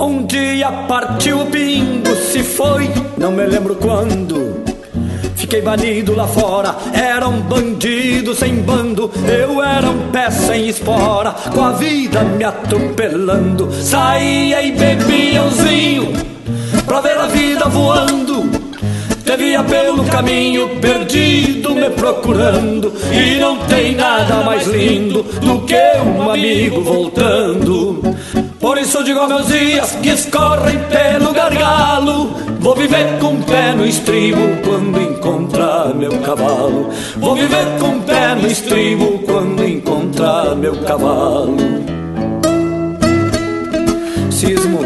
[0.00, 2.88] Um dia partiu o pingo, se foi,
[3.18, 4.69] não me lembro quando.
[5.40, 9.10] Fiquei banido lá fora, era um bandido sem bando.
[9.26, 13.72] Eu era um pé sem espora, com a vida me atropelando.
[13.72, 16.12] Saía e bebia um vinho,
[16.84, 18.50] pra ver a vida voando.
[19.24, 25.76] Te via pelo caminho perdido me procurando E não tem nada mais lindo do que
[26.04, 28.02] um amigo voltando
[28.60, 32.26] Por isso digo meus dias que escorrem pelo gargalo.
[32.60, 36.90] Vou viver com o pé no estribo quando encontrar meu cavalo.
[37.16, 41.56] Vou viver com o pé no estribo quando encontrar meu cavalo.
[44.30, 44.80] Cismo,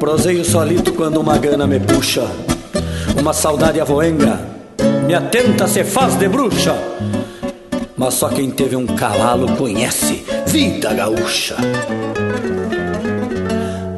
[0.00, 2.26] proseio solito quando uma gana me puxa.
[3.20, 4.40] Uma saudade avoenga,
[5.06, 6.74] me atenta se faz de bruxa.
[7.96, 11.56] Mas só quem teve um cavalo conhece vida gaúcha.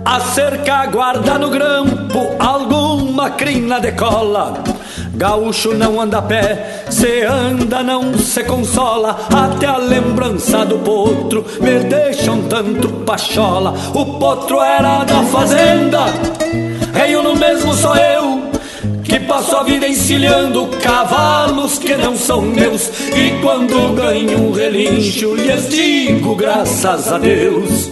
[0.04, 4.54] A cerca guarda no grampo alguma crina de cola.
[5.14, 9.16] Gaúcho não anda a pé, se anda não se consola.
[9.32, 13.72] Até a lembrança do potro me deixa um tanto pachola.
[13.94, 16.06] O potro era da fazenda,
[16.92, 18.29] rei no mesmo sou eu
[19.10, 22.88] que passo a vida encilhando cavalos que não são meus.
[23.08, 27.90] E quando ganho um relincho lhes digo graças a Deus.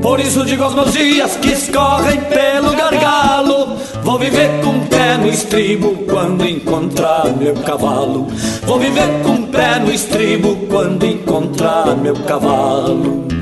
[0.00, 3.76] Por isso digo aos meus dias que escorrem pelo gargalo.
[4.02, 8.28] Vou viver com o pé no estribo quando encontrar meu cavalo.
[8.62, 13.37] Vou viver com o pé no estribo quando encontrar meu cavalo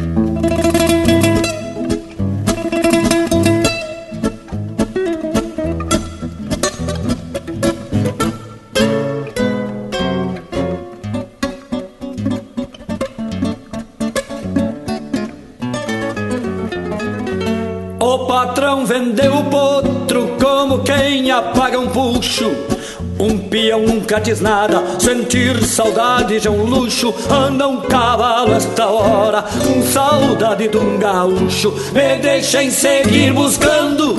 [23.19, 27.15] um peão nunca diz nada, sentir saudade de um luxo.
[27.31, 31.73] Anda um cavalo esta hora, com saudade de um gaúcho.
[31.93, 34.17] Me deixem seguir buscando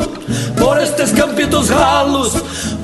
[0.57, 2.33] por estes campitos ralos.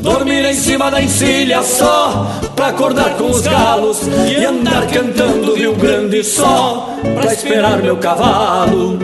[0.02, 4.02] Dormir em cima da encilha só pra acordar com os galos.
[4.30, 6.90] E andar cantando Rio Grande só
[7.20, 9.00] pra esperar meu cavalo.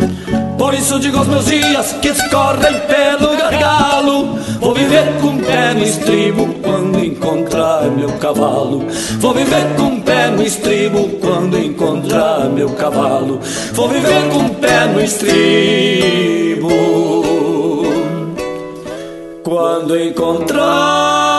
[0.59, 4.37] Por isso digo aos meus dias que escorrem pelo gargalo.
[4.59, 8.85] Vou viver com o pé no estribo quando encontrar meu cavalo.
[9.19, 13.39] Vou viver com o pé no estribo quando encontrar meu cavalo.
[13.71, 16.69] Vou viver com o pé no estribo
[19.43, 21.38] Quando encontrar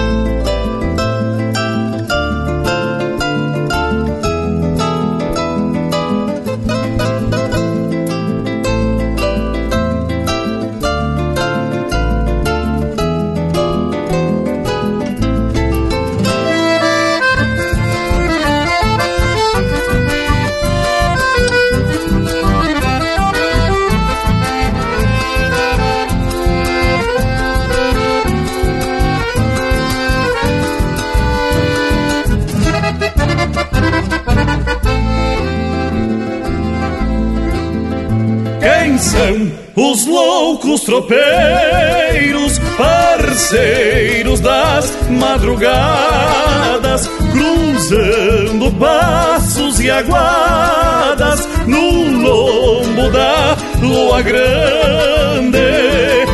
[40.91, 55.57] Tropeiros, parceiros das madrugadas, cruzando passos e aguadas no lombo da lua grande?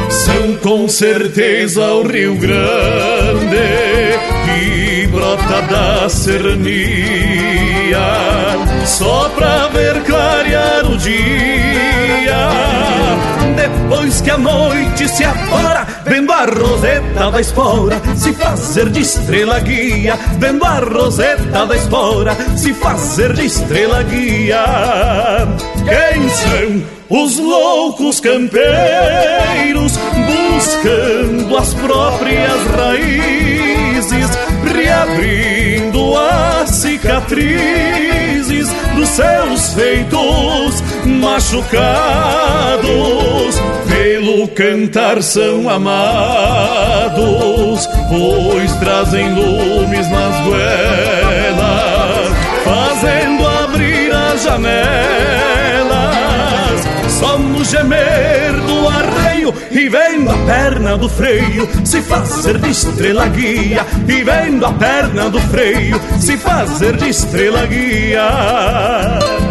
[0.09, 2.57] São com certeza o Rio Grande
[4.45, 6.97] que brota da serrania
[8.85, 12.47] só pra ver clarear o dia.
[13.57, 19.59] Depois que a noite se afora, vendo a roseta da espora se fazer de estrela
[19.59, 24.63] guia, vendo a roseta da espora se fazer de estrela guia.
[25.88, 29.97] Quem são os loucos campeiros
[30.27, 34.29] buscando as próprias raízes,
[34.71, 36.56] reabrindo as
[37.07, 42.88] cicatrizes dos seus feitos machucados.
[43.88, 47.17] Pelo cantar são amados,
[48.09, 52.29] pois trazem lumes nas goelas,
[52.65, 55.66] fazendo abrir as janelas.
[57.19, 63.85] Somos gemer do arreio e vendo a perna do freio se fazer de estrela guia.
[64.07, 69.47] E vendo a perna do freio se fazer de estrela guia.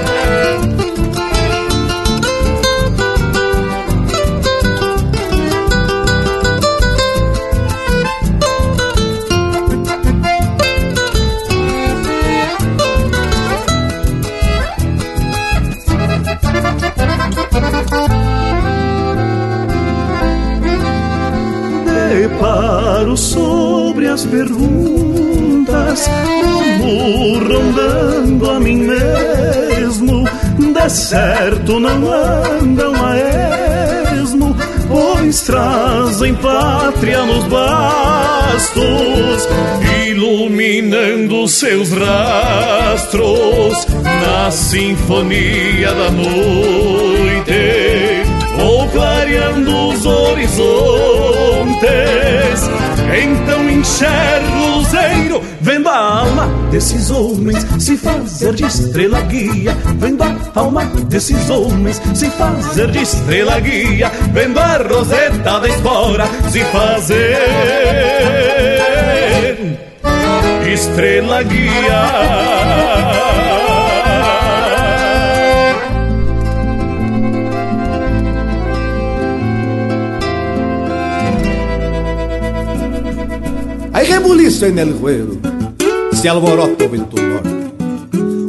[22.27, 30.24] Deparo sobre as perguntas, como rondando a mim mesmo.
[30.59, 33.16] De certo não andam a
[34.20, 34.57] esmo,
[34.89, 39.48] pois trazem pátria nos bastos,
[40.09, 47.15] iluminando seus rastros na sinfonia da noite
[48.97, 50.56] clareando os horizontes.
[53.23, 60.23] Então enxergo o luzeiro, vendo a alma desses homens se fazer de estrela guia, vendo
[60.23, 66.64] a alma desses homens se fazer de estrela guia, vendo a roseta da espora se
[66.64, 67.36] fazer
[70.73, 73.55] estrela guia.
[83.97, 84.94] Hay rebuliço en el
[86.12, 87.48] se alborota o vento norte.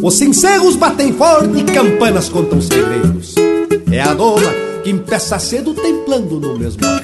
[0.04, 3.34] Os cencerros batem forte e campanas contam segredos.
[3.90, 4.54] É a doma
[4.84, 7.02] que empeça cedo templando no mesmo ar.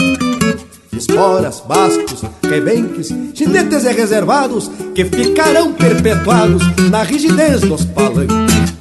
[0.92, 8.74] Esporas, bascos, rebenques, chinetes e reservados que ficarão perpetuados na rigidez dos palanques.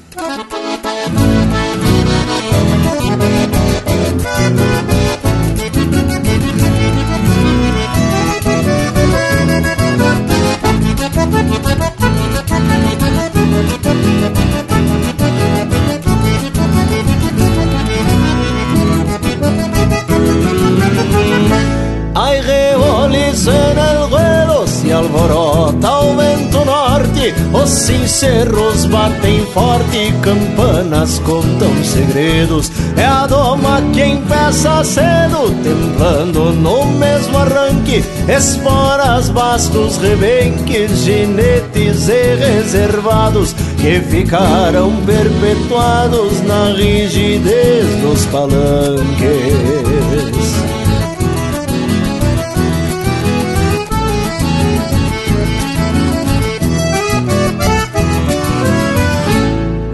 [27.53, 32.73] Os cincerros batem forte, campanas contam segredos.
[32.97, 42.35] É a doma quem peça cedo, templando no mesmo arranque, esporas, bastos, rebenques, ginetes e
[42.35, 49.92] reservados que ficaram perpetuados na rigidez dos palanques.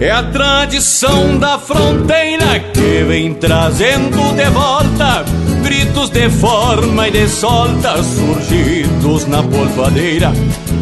[0.01, 5.25] É a tradição da fronteira que vem trazendo de volta
[5.63, 10.33] gritos de forma e de solta surgidos na polvadeira.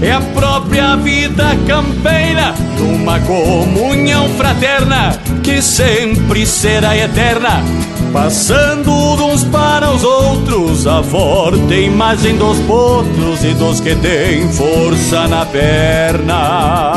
[0.02, 7.62] É a própria vida campeira numa comunhão fraterna que sempre será eterna.
[8.12, 8.90] Passando
[9.26, 15.44] uns para os outros, a forte imagem dos potros e dos que têm força na
[15.46, 16.92] perna.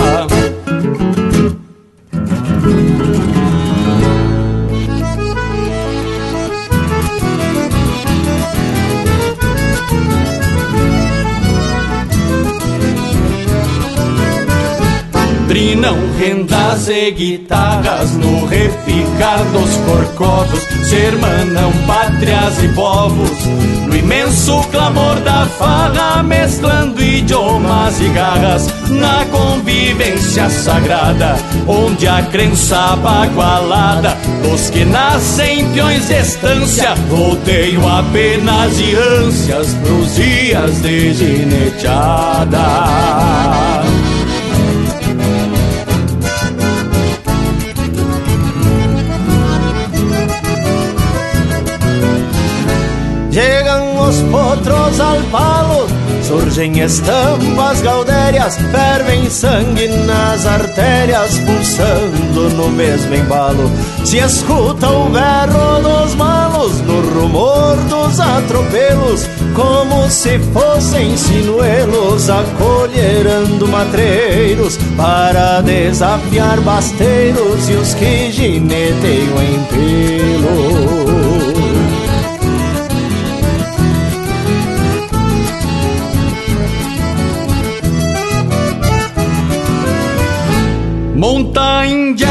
[16.79, 23.45] Rendas e guitarras no repicar dos corcovos, se hermanam pátrias e povos,
[23.85, 31.35] no imenso clamor da farra, mesclando idiomas e garras, na convivência sagrada,
[31.67, 40.15] onde a crença bagualada dos que nascem peões de estância, rodeio apenas de ânsias pros
[40.15, 43.08] dias de gineteada.
[54.09, 55.87] Chegam os potros al palo,
[56.23, 63.69] surgem estampas gaudérias, fervem sangue nas artérias, pulsando no mesmo embalo.
[64.03, 73.67] Se escuta o berro dos malos, no rumor dos atropelos, como se fossem sinuelos, acolherando
[73.67, 81.28] matreiros para desafiar basteiros e os que gineteiam em pelo.
[91.19, 92.29] Monta Índia,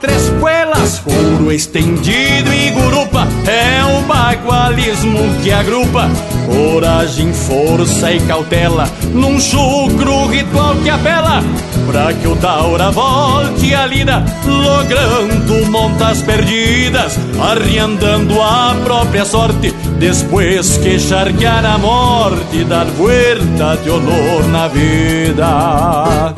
[0.00, 3.26] três espuelas, ouro estendido e gurupa.
[3.44, 6.08] É o bagualismo que agrupa
[6.46, 8.88] Coragem, força e cautela.
[9.12, 11.42] Num chucro ritual que apela
[11.90, 14.24] Pra que o Taura volte a lida.
[14.46, 19.74] Logrando montas perdidas Arriandando a própria sorte.
[19.98, 26.34] Depois que charquear a morte Dar vuelta de honor na vida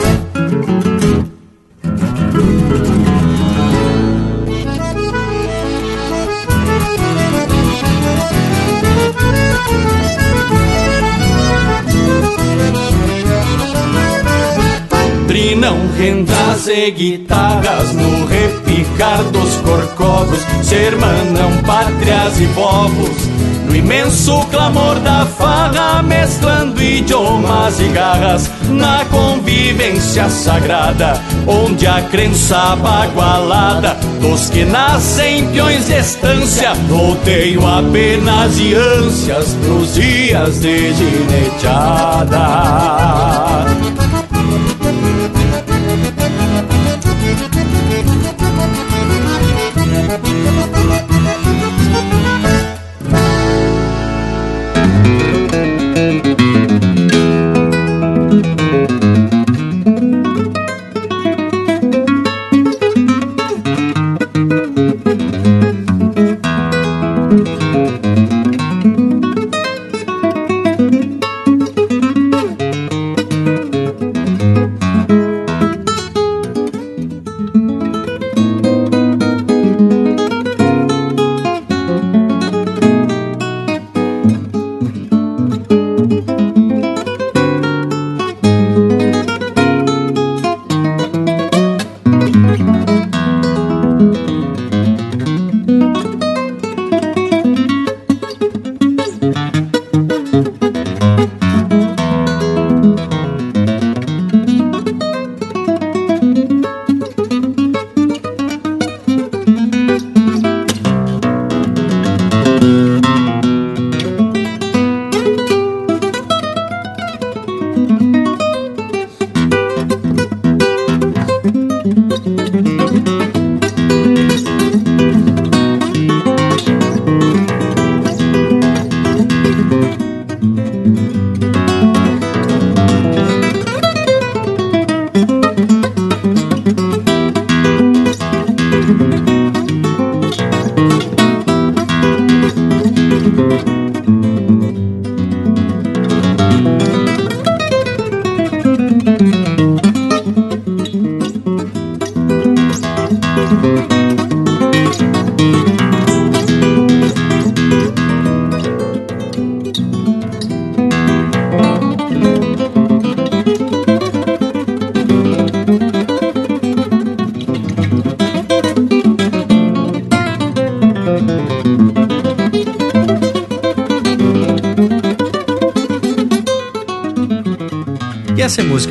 [15.31, 23.28] Trinam rendas e guitarras no repicar dos corcovos, se hermanam pátrias e povos,
[23.65, 32.74] no imenso clamor da farra, mesclando idiomas e garras, na convivência sagrada, onde a crença
[32.74, 33.97] bagualada.
[34.20, 42.40] Dos que nascem peões de estância, rodeio apenas de ânsias pros dias de gineteada.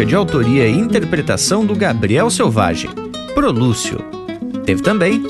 [0.10, 2.90] De autoria e interpretação do Gabriel Selvagem,
[3.36, 4.00] Prolúcio.
[4.66, 5.24] Teve também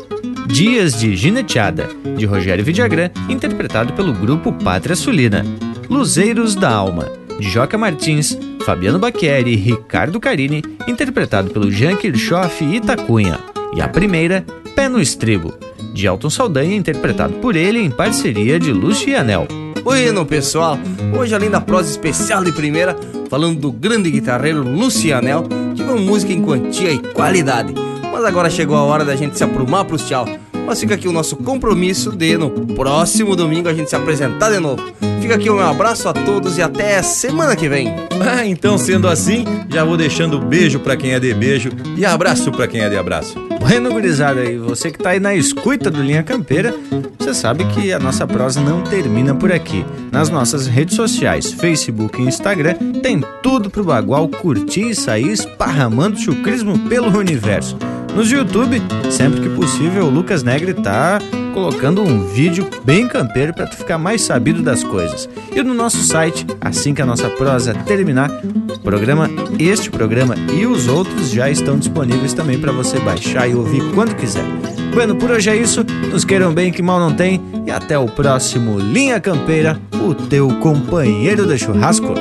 [0.47, 5.45] Dias de Gineteada, de Rogério Vidagrã, interpretado pelo grupo Pátria Sulina.
[5.89, 12.63] Luzeiros da Alma, de Joca Martins, Fabiano Bacchieri e Ricardo Carini, interpretado pelo Jean Kirchhoff
[12.63, 13.37] e Itacunha.
[13.75, 14.45] E a primeira,
[14.77, 15.53] Pé no Estribo,
[15.93, 19.45] de Alton Saldanha, interpretado por ele em parceria de Lúcio e Anel.
[19.83, 20.79] Bueno, pessoal,
[21.17, 22.95] hoje além da prosa especial de primeira,
[23.29, 27.73] falando do grande guitarreiro Lucianel, tivemos música em quantia e qualidade.
[28.11, 30.27] Mas agora chegou a hora da gente se aprumar pros tchau.
[30.65, 34.59] Mas fica aqui o nosso compromisso de no próximo domingo a gente se apresentar de
[34.59, 34.83] novo.
[35.21, 37.93] Fica aqui o meu abraço a todos e até semana que vem.
[38.19, 42.51] Ah, então sendo assim, já vou deixando beijo para quem é de beijo e abraço
[42.51, 43.35] para quem é de abraço.
[43.59, 46.73] Bueno, gurizada, e você que tá aí na escuta do Linha Campeira,
[47.17, 49.85] você sabe que a nossa prosa não termina por aqui.
[50.11, 56.19] Nas nossas redes sociais, Facebook e Instagram, tem tudo pro Bagual curtir e sair esparramando
[56.19, 57.77] chucrismo pelo universo.
[58.15, 58.81] Nos YouTube,
[59.11, 61.19] sempre que possível, o Lucas Negre tá
[61.53, 65.29] colocando um vídeo bem campeiro para tu ficar mais sabido das coisas.
[65.55, 68.29] E no nosso site, assim que a nossa prosa terminar,
[68.73, 73.55] o programa, este programa e os outros já estão disponíveis também para você baixar e
[73.55, 74.45] ouvir quando quiser.
[74.93, 75.85] Bueno, por hoje é isso.
[76.11, 80.49] Nos queiram bem que mal não tem e até o próximo Linha Campeira, o teu
[80.59, 82.13] companheiro de churrasco.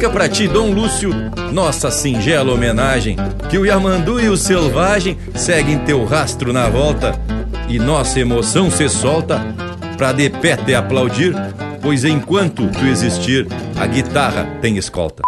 [0.00, 1.10] Fica pra ti, Dom Lúcio,
[1.52, 3.18] nossa singela homenagem,
[3.50, 7.20] que o Yamandu e o Selvagem seguem teu rastro na volta,
[7.68, 9.38] e nossa emoção se solta
[9.98, 11.34] pra de pé te aplaudir,
[11.82, 13.46] pois enquanto tu existir,
[13.78, 15.22] a guitarra tem escolta.